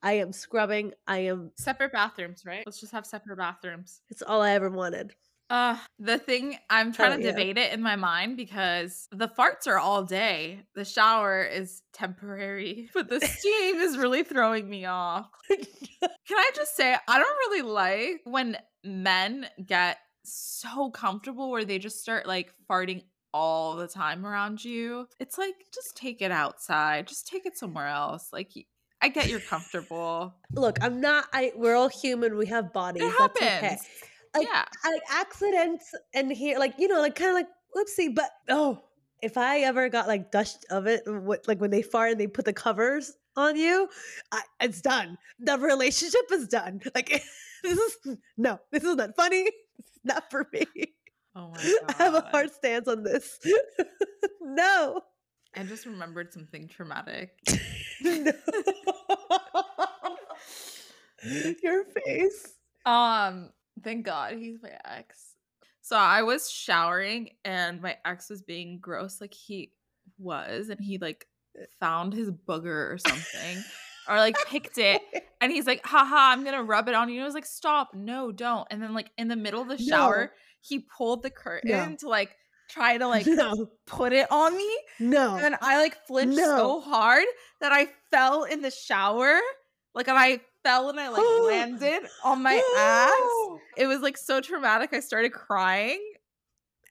I 0.03 0.13
am 0.15 0.33
scrubbing. 0.33 0.93
I 1.07 1.19
am. 1.19 1.51
Separate 1.57 1.93
bathrooms, 1.93 2.45
right? 2.45 2.63
Let's 2.67 2.81
just 2.81 2.93
have 2.93 3.07
separate 3.07 3.39
bathrooms. 3.39 4.03
It's 4.11 4.23
all 4.23 4.43
I 4.43 4.51
ever 4.53 4.71
wanted. 4.71 5.15
Uh, 5.51 5.77
the 5.99 6.19
thing 6.19 6.57
I'm 6.71 6.93
trying 6.93 7.11
Hell 7.11 7.19
to 7.19 7.25
yeah. 7.25 7.31
debate 7.33 7.59
it 7.59 7.73
in 7.73 7.83
my 7.83 7.97
mind 7.97 8.37
because 8.37 9.09
the 9.13 9.29
farts 9.29 9.67
are 9.67 9.79
all 9.79 10.03
day. 10.03 10.63
The 10.75 10.85
shower 10.85 11.43
is 11.43 11.83
temporary, 11.93 12.89
but 12.95 13.09
the 13.09 13.21
steam 13.21 13.77
is 13.77 13.99
really 13.99 14.23
throwing 14.23 14.69
me 14.69 14.85
off. 14.87 15.29
Can 15.49 16.39
I 16.39 16.51
just 16.55 16.77
say, 16.77 16.97
I 17.07 17.19
don't 17.19 17.37
really 17.49 17.63
like 17.63 18.21
when 18.25 18.57
men 18.83 19.47
get 19.65 19.99
so 20.25 20.91
comfortable 20.91 21.51
where 21.51 21.65
they 21.65 21.79
just 21.79 22.01
start 22.01 22.27
like 22.27 22.55
farting 22.69 23.03
all 23.35 23.75
the 23.75 23.89
time 23.89 24.25
around 24.25 24.65
you. 24.65 25.09
It's 25.19 25.37
like, 25.37 25.57
just 25.75 25.97
take 25.97 26.23
it 26.23 26.31
outside, 26.31 27.09
just 27.09 27.27
take 27.27 27.45
it 27.45 27.59
somewhere 27.59 27.89
else. 27.89 28.29
Like, 28.33 28.53
I 29.03 29.09
get 29.09 29.29
you're 29.29 29.41
comfortable. 29.41 30.35
Look, 30.53 30.79
I'm 30.81 31.01
not. 31.03 31.27
I. 31.35 31.53
We're 31.55 31.75
all 31.75 31.91
human. 31.91 32.39
We 32.39 32.47
have 32.47 32.73
bodies. 32.73 33.03
It 33.03 33.13
That's 33.19 33.41
happens. 33.41 33.65
okay. 33.65 33.79
Like, 34.35 34.49
yeah. 34.51 34.65
like 34.85 35.03
accidents 35.11 35.95
and 36.13 36.33
here 36.33 36.59
like 36.59 36.75
you 36.77 36.89
know 36.89 37.01
like 37.01 37.15
kind 37.15 37.31
of 37.31 37.35
like 37.35 37.47
whoopsie 37.77 38.13
but 38.13 38.31
oh 38.49 38.83
if 39.23 39.37
i 39.39 39.61
ever 39.61 39.89
got 39.89 40.09
like 40.09 40.33
dust 40.33 40.67
of 40.71 40.89
it 40.89 41.03
what 41.07 41.47
like 41.47 41.61
when 41.61 41.71
they 41.71 41.83
fart 41.83 42.11
and 42.11 42.21
they 42.21 42.27
put 42.27 42.45
the 42.45 42.53
covers 42.53 43.13
on 43.37 43.55
you 43.55 43.89
I, 44.33 44.43
it's 44.61 44.81
done 44.81 45.17
the 45.39 45.57
relationship 45.57 46.23
is 46.33 46.49
done 46.49 46.81
like 46.97 47.11
this 47.63 47.79
is 47.79 48.17
no 48.37 48.59
this 48.73 48.83
is 48.83 48.97
not 48.97 49.15
funny 49.15 49.43
is 49.79 50.01
not 50.03 50.29
for 50.33 50.49
me 50.53 50.67
Oh 51.37 51.49
my 51.49 51.79
i 51.89 51.93
have 51.95 52.15
a 52.15 52.21
hard 52.21 52.53
stance 52.53 52.89
on 52.89 53.03
this. 53.03 53.39
No. 54.47 55.01
I 55.57 55.65
just 55.65 55.87
remembered 55.87 56.33
something 56.33 56.69
traumatic. 56.69 57.31
no. 58.03 58.33
Your 61.63 61.85
face. 61.85 62.55
Um, 62.85 63.51
thank 63.83 64.05
God 64.05 64.35
he's 64.35 64.63
my 64.63 64.73
ex. 64.85 65.35
So 65.81 65.97
I 65.97 66.23
was 66.23 66.51
showering 66.51 67.31
and 67.45 67.81
my 67.81 67.97
ex 68.05 68.31
was 68.31 68.43
being 68.43 68.79
gross 68.81 69.21
like 69.21 69.35
he 69.35 69.73
was 70.19 70.69
and 70.69 70.79
he 70.79 70.99
like 70.99 71.27
found 71.81 72.13
his 72.13 72.31
booger 72.31 72.93
or 72.93 72.99
something 72.99 73.65
or 74.09 74.17
like 74.17 74.37
picked 74.47 74.79
it 74.79 75.01
and 75.41 75.51
he's 75.51 75.67
like 75.67 75.85
haha 75.85 76.33
I'm 76.33 76.45
going 76.45 76.57
to 76.57 76.63
rub 76.63 76.89
it 76.89 76.95
on 76.95 77.09
you. 77.09 77.17
And 77.17 77.25
I 77.25 77.27
was 77.27 77.35
like 77.35 77.47
stop, 77.47 77.95
no, 77.95 78.31
don't. 78.31 78.69
And 78.71 78.83
then 78.83 78.95
like 78.95 79.11
in 79.17 79.29
the 79.29 79.37
middle 79.37 79.63
of 79.63 79.69
the 79.69 79.79
shower, 79.79 80.33
he 80.65 80.81
pulled 80.81 81.23
the 81.23 81.31
curtain 81.31 81.97
to 81.99 82.09
like 82.09 82.37
try 82.69 82.97
to 82.97 83.07
like 83.09 83.27
no 83.27 83.71
put 83.87 84.13
it 84.13 84.27
on 84.31 84.57
me 84.57 84.79
no 84.99 85.35
and 85.35 85.45
then 85.45 85.57
I 85.61 85.79
like 85.79 86.07
flinched 86.07 86.39
so 86.39 86.81
hard 86.81 87.25
that 87.61 87.73
I 87.73 87.89
fell 88.11 88.45
in 88.45 88.63
the 88.63 88.71
shower. 88.71 89.41
Like 89.95 90.09
and 90.09 90.19
I 90.19 90.41
fell 90.63 90.89
and 90.89 90.99
I 90.99 91.09
like 91.09 91.23
landed 91.47 92.09
on 92.25 92.43
my 92.43 92.55
ass. 92.77 93.61
It 93.77 93.87
was 93.87 94.01
like 94.01 94.17
so 94.17 94.41
traumatic. 94.41 94.93
I 94.93 95.01
started 95.01 95.33
crying. 95.33 96.01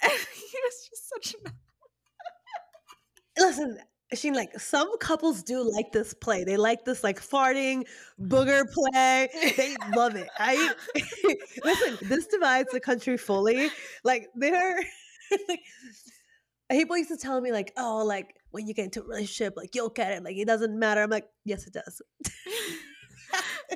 And 0.04 0.12
he 0.12 0.58
was 0.66 0.90
just 0.90 1.10
such 1.10 1.36
a 1.46 1.54
listen 3.42 3.78
Sheen, 4.18 4.34
like 4.34 4.60
some 4.60 4.98
couples 5.00 5.44
do 5.44 5.70
like 5.70 5.92
this 5.92 6.14
play. 6.14 6.44
They 6.44 6.58
like 6.58 6.86
this 6.86 7.04
like 7.04 7.20
farting 7.20 7.86
mm. 8.20 8.28
booger 8.28 8.64
play. 8.72 9.30
They 9.56 9.76
love 9.96 10.16
it. 10.16 10.28
I 10.38 10.74
listen. 11.64 11.98
This 12.08 12.28
divides 12.28 12.70
the 12.72 12.80
country 12.80 13.18
fully. 13.18 13.70
Like 14.04 14.30
they're 14.36 14.82
like 15.48 15.62
people 16.72 16.98
used 16.98 17.10
to 17.10 17.18
tell 17.18 17.40
me 17.42 17.52
like, 17.52 17.74
oh, 17.78 18.04
like 18.06 18.36
when 18.52 18.68
you 18.68 18.74
get 18.74 18.86
into 18.86 19.02
a 19.02 19.06
relationship, 19.06 19.56
like 19.58 19.76
you'll 19.76 19.90
get 19.90 20.12
it. 20.12 20.24
Like 20.24 20.38
it 20.38 20.48
doesn't 20.48 20.78
matter. 20.78 21.02
I'm 21.02 21.10
like, 21.10 21.28
yes, 21.46 21.68
it 21.68 21.74
does. 21.74 22.02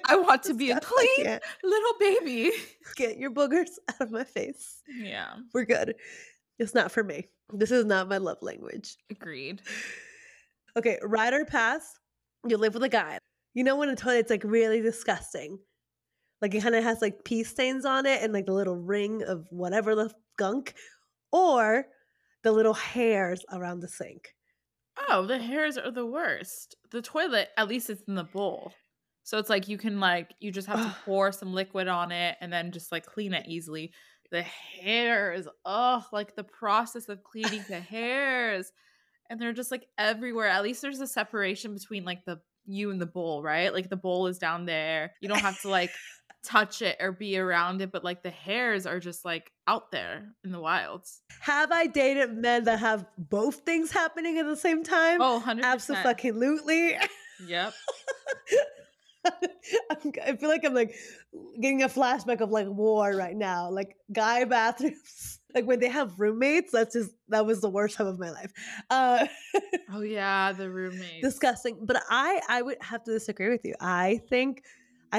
I 0.05 0.15
want 0.15 0.43
to 0.43 0.53
be 0.53 0.71
a 0.71 0.79
clean 0.79 1.39
little 1.63 1.93
baby. 1.99 2.51
Get 2.95 3.17
your 3.17 3.31
boogers 3.31 3.71
out 3.89 4.01
of 4.01 4.11
my 4.11 4.23
face. 4.23 4.81
Yeah, 4.87 5.33
We're 5.53 5.65
good. 5.65 5.95
It's 6.59 6.73
not 6.73 6.91
for 6.91 7.03
me. 7.03 7.27
This 7.53 7.71
is 7.71 7.85
not 7.85 8.09
my 8.09 8.17
love 8.17 8.39
language. 8.41 8.97
agreed. 9.09 9.61
Okay, 10.77 10.99
ride 11.01 11.33
or 11.33 11.43
pass. 11.43 11.95
You 12.47 12.57
live 12.57 12.75
with 12.75 12.83
a 12.83 12.89
guy. 12.89 13.17
You 13.55 13.63
know 13.63 13.75
when 13.75 13.89
a 13.89 13.95
toilet's 13.95 14.29
like 14.29 14.43
really 14.43 14.79
disgusting, 14.79 15.57
like 16.39 16.53
it 16.53 16.61
kind 16.61 16.75
of 16.75 16.83
has 16.83 17.01
like 17.01 17.23
pee 17.25 17.43
stains 17.43 17.83
on 17.83 18.05
it 18.05 18.21
and 18.21 18.31
like 18.31 18.45
the 18.45 18.53
little 18.53 18.75
ring 18.75 19.23
of 19.23 19.47
whatever 19.49 19.95
the 19.95 20.11
gunk, 20.37 20.75
or 21.31 21.87
the 22.43 22.51
little 22.51 22.75
hairs 22.75 23.43
around 23.51 23.79
the 23.79 23.87
sink. 23.87 24.35
Oh, 25.09 25.25
the 25.25 25.39
hairs 25.39 25.79
are 25.79 25.91
the 25.91 26.05
worst. 26.05 26.75
The 26.91 27.01
toilet, 27.01 27.49
at 27.57 27.67
least 27.67 27.89
it's 27.89 28.03
in 28.07 28.13
the 28.13 28.23
bowl. 28.23 28.71
So 29.23 29.39
it's 29.39 29.49
like 29.49 29.67
you 29.67 29.79
can 29.79 29.99
like 29.99 30.33
you 30.39 30.51
just 30.51 30.67
have 30.67 30.79
to 30.79 30.95
pour 31.05 31.31
some 31.31 31.53
liquid 31.53 31.87
on 31.87 32.11
it 32.11 32.37
and 32.39 32.53
then 32.53 32.71
just 32.71 32.91
like 32.91 33.05
clean 33.05 33.33
it 33.33 33.47
easily. 33.47 33.91
The 34.29 34.43
hairs, 34.43 35.47
oh, 35.65 36.05
like 36.11 36.35
the 36.35 36.43
process 36.43 37.09
of 37.09 37.23
cleaning 37.23 37.65
the 37.67 37.79
hairs. 37.79 38.71
And 39.29 39.39
they're 39.41 39.53
just 39.53 39.71
like 39.71 39.87
everywhere. 39.97 40.47
At 40.47 40.63
least 40.63 40.81
there's 40.81 41.01
a 41.01 41.07
separation 41.07 41.73
between 41.73 42.05
like 42.05 42.25
the 42.25 42.39
you 42.65 42.91
and 42.91 43.01
the 43.01 43.05
bowl, 43.05 43.41
right? 43.41 43.73
Like 43.73 43.89
the 43.89 43.97
bowl 43.97 44.27
is 44.27 44.37
down 44.37 44.65
there. 44.65 45.13
You 45.21 45.29
don't 45.29 45.39
have 45.39 45.61
to 45.61 45.69
like 45.69 45.91
touch 46.43 46.81
it 46.81 46.97
or 46.99 47.11
be 47.11 47.37
around 47.37 47.81
it, 47.81 47.91
but 47.91 48.03
like 48.03 48.23
the 48.23 48.29
hairs 48.29 48.85
are 48.85 48.99
just 48.99 49.25
like 49.25 49.51
out 49.67 49.91
there 49.91 50.29
in 50.43 50.51
the 50.51 50.59
wilds. 50.59 51.21
Have 51.41 51.71
I 51.71 51.87
dated 51.87 52.35
men 52.37 52.65
that 52.65 52.79
have 52.79 53.05
both 53.17 53.61
things 53.61 53.91
happening 53.91 54.37
at 54.37 54.45
the 54.45 54.55
same 54.57 54.83
time? 54.83 55.21
Oh, 55.21 55.41
100%. 55.45 55.63
Absolutely. 55.63 56.97
Yep. 57.45 57.73
I 59.25 60.35
feel 60.35 60.49
like 60.49 60.63
I'm 60.63 60.73
like 60.73 60.95
getting 61.61 61.83
a 61.83 61.89
flashback 61.89 62.41
of 62.41 62.49
like 62.49 62.67
war 62.67 63.11
right 63.13 63.35
now. 63.35 63.69
Like 63.69 63.95
guy 64.11 64.45
bathrooms, 64.45 65.39
like 65.57 65.65
when 65.69 65.79
they 65.79 65.89
have 65.89 66.19
roommates. 66.19 66.71
That's 66.71 66.93
just 66.93 67.11
that 67.29 67.45
was 67.45 67.61
the 67.61 67.69
worst 67.69 67.97
time 67.97 68.07
of 68.07 68.17
my 68.19 68.31
life. 68.39 68.51
Uh, 68.89 69.27
Oh 69.93 70.01
yeah, 70.01 70.51
the 70.53 70.69
roommate. 70.69 71.21
disgusting. 71.21 71.75
But 71.89 71.97
I 72.09 72.41
I 72.47 72.61
would 72.61 72.77
have 72.81 73.03
to 73.05 73.11
disagree 73.11 73.49
with 73.49 73.63
you. 73.65 73.75
I 73.81 74.21
think 74.29 74.61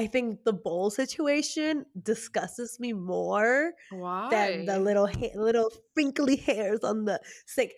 I 0.01 0.07
think 0.07 0.44
the 0.44 0.53
bowl 0.53 0.90
situation 0.90 1.87
disgusts 2.11 2.79
me 2.79 2.92
more 2.92 3.72
Why? 3.90 4.29
than 4.31 4.66
the 4.66 4.79
little 4.79 5.07
ha- 5.09 5.35
little 5.48 5.72
wrinkly 5.96 6.37
hairs 6.37 6.81
on 6.85 7.05
the 7.07 7.18
sink 7.46 7.72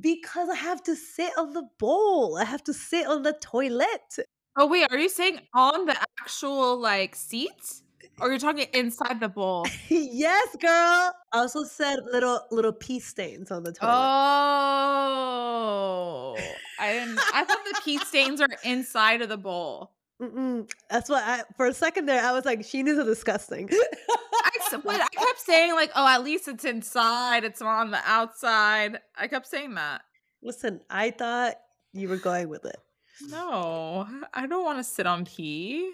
because 0.00 0.48
I 0.48 0.56
have 0.56 0.82
to 0.84 0.96
sit 0.96 1.32
on 1.38 1.52
the 1.52 1.62
bowl. 1.78 2.36
I 2.40 2.44
have 2.44 2.64
to 2.64 2.74
sit 2.74 3.06
on 3.06 3.22
the 3.22 3.34
toilet. 3.40 4.08
oh 4.56 4.66
wait, 4.66 4.86
are 4.90 4.98
you 4.98 5.08
saying 5.08 5.38
on 5.54 5.86
the 5.86 5.96
actual 6.20 6.78
like 6.80 7.14
seats, 7.14 7.83
or 8.20 8.28
you're 8.30 8.38
talking 8.38 8.66
inside 8.72 9.20
the 9.20 9.28
bowl? 9.28 9.66
yes, 9.88 10.56
girl. 10.60 10.70
I 10.70 11.12
also 11.32 11.64
said 11.64 11.98
little 12.10 12.40
little 12.50 12.72
pee 12.72 13.00
stains 13.00 13.50
on 13.50 13.62
the 13.64 13.72
toilet. 13.72 13.92
Oh, 15.56 16.36
I 16.78 16.92
didn't. 16.92 17.18
I 17.32 17.44
thought 17.44 17.64
the 17.64 17.80
pee 17.84 17.98
stains 18.04 18.40
are 18.40 18.48
inside 18.64 19.22
of 19.22 19.28
the 19.28 19.36
bowl. 19.36 19.90
Mm-mm. 20.22 20.70
That's 20.88 21.10
what 21.10 21.24
I 21.24 21.42
for 21.56 21.66
a 21.66 21.74
second 21.74 22.06
there 22.06 22.22
I 22.24 22.32
was 22.32 22.44
like, 22.44 22.64
she 22.64 22.80
is 22.80 23.04
disgusting. 23.04 23.68
I, 23.72 24.78
but 24.84 25.00
I 25.00 25.08
kept 25.08 25.40
saying 25.40 25.74
like, 25.74 25.90
oh, 25.96 26.06
at 26.06 26.22
least 26.22 26.46
it's 26.48 26.64
inside. 26.64 27.44
It's 27.44 27.60
not 27.60 27.80
on 27.80 27.90
the 27.90 28.00
outside. 28.04 29.00
I 29.16 29.26
kept 29.28 29.46
saying 29.46 29.74
that. 29.74 30.02
Listen, 30.42 30.80
I 30.88 31.10
thought 31.10 31.54
you 31.92 32.08
were 32.08 32.16
going 32.16 32.48
with 32.48 32.64
it. 32.64 32.76
No, 33.28 34.06
I 34.32 34.46
don't 34.46 34.64
want 34.64 34.78
to 34.78 34.84
sit 34.84 35.06
on 35.06 35.24
pee. 35.24 35.92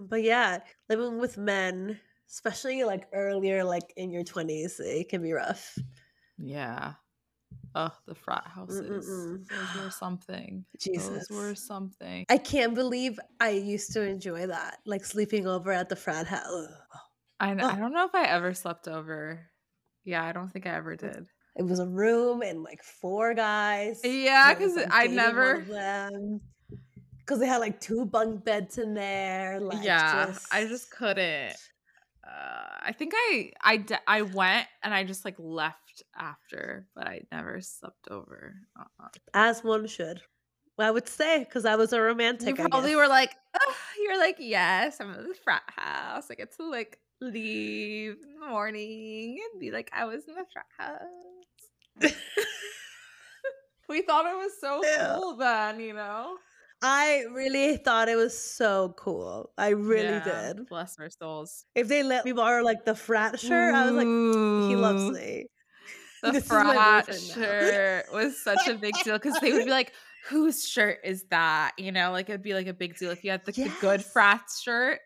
But 0.00 0.22
yeah, 0.22 0.58
living 0.88 1.18
with 1.18 1.36
men, 1.38 1.98
especially 2.28 2.84
like 2.84 3.06
earlier, 3.12 3.64
like 3.64 3.92
in 3.96 4.10
your 4.10 4.24
20s, 4.24 4.80
it 4.80 5.08
can 5.08 5.22
be 5.22 5.32
rough. 5.32 5.78
Yeah. 6.38 6.94
Oh, 7.74 7.90
the 8.06 8.14
frat 8.14 8.46
houses. 8.46 9.06
Mm-mm-mm. 9.08 9.48
Those 9.48 9.82
were 9.84 9.90
something. 9.90 10.64
Jesus. 10.78 11.28
Those 11.28 11.30
were 11.30 11.54
something. 11.54 12.24
I 12.28 12.36
can't 12.38 12.74
believe 12.74 13.18
I 13.40 13.50
used 13.50 13.92
to 13.92 14.02
enjoy 14.02 14.46
that, 14.46 14.78
like 14.84 15.04
sleeping 15.04 15.46
over 15.46 15.72
at 15.72 15.88
the 15.88 15.96
frat 15.96 16.26
house. 16.26 16.68
I, 17.40 17.52
Oh. 17.52 17.66
I 17.66 17.76
don't 17.76 17.92
know 17.92 18.04
if 18.04 18.14
I 18.14 18.24
ever 18.24 18.54
slept 18.54 18.88
over. 18.88 19.40
Yeah, 20.04 20.24
I 20.24 20.32
don't 20.32 20.48
think 20.52 20.66
I 20.66 20.74
ever 20.74 20.96
did. 20.96 21.26
It 21.56 21.62
was 21.62 21.78
a 21.80 21.86
room 21.86 22.42
and 22.42 22.62
like 22.62 22.82
four 22.82 23.34
guys. 23.34 24.00
Yeah, 24.04 24.54
I 24.54 24.54
was, 24.54 24.74
'cause 24.74 24.76
like, 24.84 24.88
I 24.92 25.06
never-. 25.06 25.64
Because 27.24 27.38
they 27.38 27.46
had 27.46 27.58
like 27.58 27.80
two 27.80 28.04
bunk 28.04 28.44
beds 28.44 28.78
in 28.78 28.94
there. 28.94 29.60
Like 29.60 29.84
yeah, 29.84 30.34
I 30.50 30.66
just 30.66 30.90
couldn't. 30.90 31.56
Uh, 32.24 32.78
I 32.80 32.92
think 32.96 33.12
I 34.06 34.22
went 34.22 34.66
and 34.82 34.94
I 34.94 35.04
just 35.04 35.24
like 35.24 35.36
left 35.38 36.02
after, 36.16 36.86
but 36.94 37.06
I 37.06 37.22
never 37.32 37.60
slept 37.60 38.08
over. 38.10 38.54
Uh-uh. 38.78 39.08
as 39.34 39.62
one 39.64 39.86
should. 39.86 40.22
I 40.78 40.90
would 40.90 41.08
say 41.08 41.40
because 41.40 41.64
I 41.64 41.76
was 41.76 41.92
a 41.92 42.00
romantic. 42.00 42.48
You 42.48 42.54
probably 42.54 42.96
were 42.96 43.06
like, 43.08 43.36
"Ugh," 43.54 43.74
you 44.00 44.10
were 44.10 44.18
like, 44.18 44.36
yes, 44.38 45.00
I'm 45.00 45.14
in 45.14 45.28
the 45.28 45.34
frat 45.34 45.62
house. 45.68 46.28
I 46.30 46.34
get 46.34 46.56
to 46.56 46.64
like 46.68 46.98
leave 47.20 48.16
in 48.22 48.40
the 48.40 48.46
morning 48.48 49.38
and 49.52 49.60
be 49.60 49.70
like, 49.70 49.90
I 49.92 50.04
was 50.06 50.26
in 50.26 50.34
the 50.34 50.44
frat 50.52 50.66
house. 50.76 52.12
we 53.88 54.02
thought 54.02 54.26
it 54.26 54.36
was 54.36 54.52
so 54.60 54.80
Yeah. 54.82 55.14
cool 55.16 55.36
then, 55.36 55.78
you 55.78 55.92
know? 55.92 56.36
I 56.82 57.24
really 57.32 57.76
thought 57.76 58.08
it 58.08 58.16
was 58.16 58.36
so 58.36 58.94
cool. 58.96 59.52
I 59.56 59.70
really 59.70 60.14
Yeah, 60.14 60.52
did. 60.52 60.68
Bless 60.68 60.98
our 60.98 61.10
souls. 61.10 61.64
If 61.74 61.88
they 61.88 62.02
let 62.02 62.24
me 62.24 62.32
borrow 62.32 62.64
like 62.64 62.84
the 62.84 62.94
frat 62.94 63.38
shirt, 63.38 63.74
I 63.74 63.86
was 63.90 63.94
like, 63.94 64.68
he 64.68 64.76
loves 64.76 65.10
me. 65.18 65.46
The 66.22 66.30
This 66.30 66.46
frat 66.46 67.12
shirt 67.12 68.04
was 68.12 68.38
such 68.44 68.68
a 68.68 68.74
big 68.74 68.94
deal 69.02 69.18
because 69.18 69.40
they 69.40 69.52
would 69.52 69.64
be 69.64 69.70
like, 69.80 69.92
whose 70.28 70.64
shirt 70.68 70.98
is 71.02 71.24
that? 71.30 71.72
You 71.78 71.90
know, 71.90 72.12
like 72.12 72.28
it'd 72.28 72.42
be 72.42 72.54
like 72.54 72.68
a 72.68 72.72
big 72.72 72.96
deal 72.96 73.10
if 73.10 73.24
you 73.24 73.32
had 73.32 73.44
the, 73.44 73.50
the 73.50 73.72
good 73.80 74.04
frat 74.04 74.42
shirt. 74.62 75.00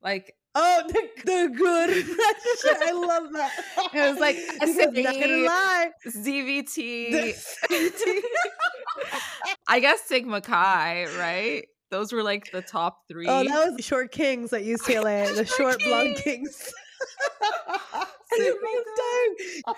Like, 0.00 0.34
Oh, 0.58 0.82
the, 0.88 1.08
the 1.26 1.54
good 1.54 1.90
frat 2.06 2.36
shirt. 2.62 2.76
I 2.80 2.92
love 2.92 3.24
that. 3.34 3.52
It 3.92 4.00
was 4.10 4.18
like 4.18 4.36
Because 4.36 4.76
not 4.76 5.14
gonna 5.20 5.36
lie. 5.44 5.90
ZBT. 6.06 7.36
I 9.68 9.80
guess 9.80 10.02
Sigma 10.02 10.40
Chi, 10.40 11.06
right? 11.18 11.66
Those 11.90 12.12
were 12.12 12.22
like 12.22 12.50
the 12.52 12.62
top 12.62 12.98
oh, 12.98 13.04
three. 13.08 13.26
oh, 13.28 13.44
that 13.44 13.72
was 13.72 13.84
short 13.84 14.10
kings 14.10 14.52
at 14.52 14.62
UCLA. 14.64 15.34
the 15.36 15.46
short 15.46 15.78
blonde 15.84 16.16
kings. 16.16 16.72
Sigma 18.32 18.68
am. 19.66 19.74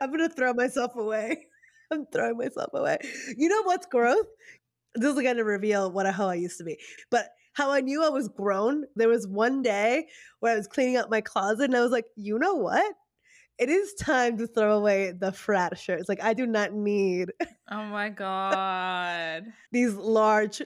I'm 0.00 0.10
gonna 0.10 0.28
throw 0.28 0.52
myself 0.52 0.96
away. 0.96 1.46
I'm 1.90 2.06
throwing 2.12 2.36
myself 2.36 2.70
away. 2.74 2.98
You 3.36 3.48
know 3.48 3.62
what's 3.62 3.86
growth? 3.86 4.26
This 4.94 5.14
is 5.14 5.22
gonna 5.22 5.44
reveal 5.44 5.90
what 5.90 6.06
a 6.06 6.12
hoe 6.12 6.28
I 6.28 6.34
used 6.34 6.58
to 6.58 6.64
be. 6.64 6.78
But 7.10 7.28
how 7.54 7.72
I 7.72 7.80
knew 7.80 8.04
I 8.04 8.10
was 8.10 8.28
grown, 8.28 8.84
there 8.96 9.08
was 9.08 9.26
one 9.26 9.62
day 9.62 10.06
where 10.40 10.52
I 10.52 10.56
was 10.56 10.68
cleaning 10.68 10.96
up 10.96 11.10
my 11.10 11.20
closet 11.20 11.64
and 11.64 11.76
I 11.76 11.80
was 11.80 11.90
like, 11.90 12.06
you 12.16 12.38
know 12.38 12.54
what? 12.54 12.94
It 13.60 13.68
is 13.68 13.92
time 13.94 14.38
to 14.38 14.46
throw 14.46 14.76
away 14.78 15.12
the 15.12 15.30
frat 15.32 15.78
shirts. 15.78 16.08
Like 16.08 16.22
I 16.22 16.32
do 16.34 16.46
not 16.46 16.72
need 16.72 17.30
oh 17.70 17.84
my 17.84 18.08
god. 18.24 19.44
these 19.70 19.94
large 19.94 20.62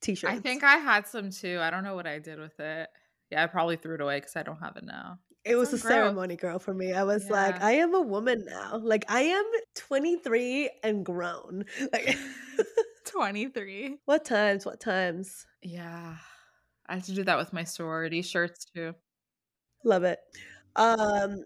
t-shirts. 0.00 0.32
I 0.34 0.40
think 0.40 0.64
I 0.64 0.76
had 0.76 1.06
some 1.06 1.30
too. 1.30 1.58
I 1.62 1.70
don't 1.70 1.84
know 1.84 1.94
what 1.94 2.06
I 2.08 2.18
did 2.18 2.38
with 2.40 2.58
it. 2.60 2.88
Yeah, 3.30 3.42
I 3.44 3.46
probably 3.46 3.76
threw 3.76 3.94
it 3.94 4.00
away 4.00 4.18
because 4.18 4.36
I 4.36 4.42
don't 4.42 4.58
have 4.58 4.76
it 4.76 4.84
now. 4.84 5.18
it 5.44 5.56
was 5.56 5.68
a 5.72 5.78
growth. 5.78 5.92
ceremony 5.92 6.36
girl 6.36 6.58
for 6.58 6.74
me. 6.74 6.92
I 6.92 7.04
was 7.04 7.30
like, 7.30 7.62
I 7.62 7.72
am 7.72 7.94
a 7.94 8.00
woman 8.02 8.44
now. 8.46 8.78
Like 8.82 9.04
I 9.08 9.20
am 9.22 9.44
23 9.76 10.70
and 10.82 11.04
grown. 11.06 11.64
Like 11.92 12.16
23. 13.06 13.98
what 14.06 14.24
times? 14.24 14.66
What 14.66 14.80
times? 14.80 15.46
Yeah. 15.62 16.16
I 16.88 16.94
had 16.96 17.04
to 17.04 17.14
do 17.14 17.24
that 17.24 17.38
with 17.38 17.52
my 17.52 17.64
sorority 17.64 18.22
shirts 18.22 18.64
too. 18.64 18.94
Love 19.84 20.02
it. 20.04 20.18
Um, 20.76 21.44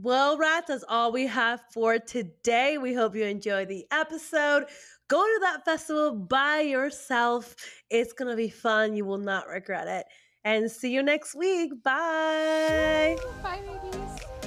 well, 0.00 0.38
rats, 0.38 0.68
that's 0.68 0.84
all 0.88 1.10
we 1.10 1.26
have 1.26 1.60
for 1.72 1.98
today. 1.98 2.78
We 2.78 2.94
hope 2.94 3.16
you 3.16 3.24
enjoy 3.24 3.64
the 3.64 3.84
episode. 3.90 4.66
Go 5.08 5.24
to 5.24 5.38
that 5.42 5.64
festival 5.64 6.14
by 6.14 6.60
yourself. 6.60 7.56
It's 7.90 8.12
gonna 8.12 8.36
be 8.36 8.48
fun. 8.48 8.94
You 8.94 9.04
will 9.04 9.18
not 9.18 9.48
regret 9.48 9.88
it. 9.88 10.06
And 10.44 10.70
see 10.70 10.92
you 10.92 11.02
next 11.02 11.34
week. 11.34 11.82
Bye. 11.82 13.16
Bye, 13.42 13.60
babies. 13.82 14.37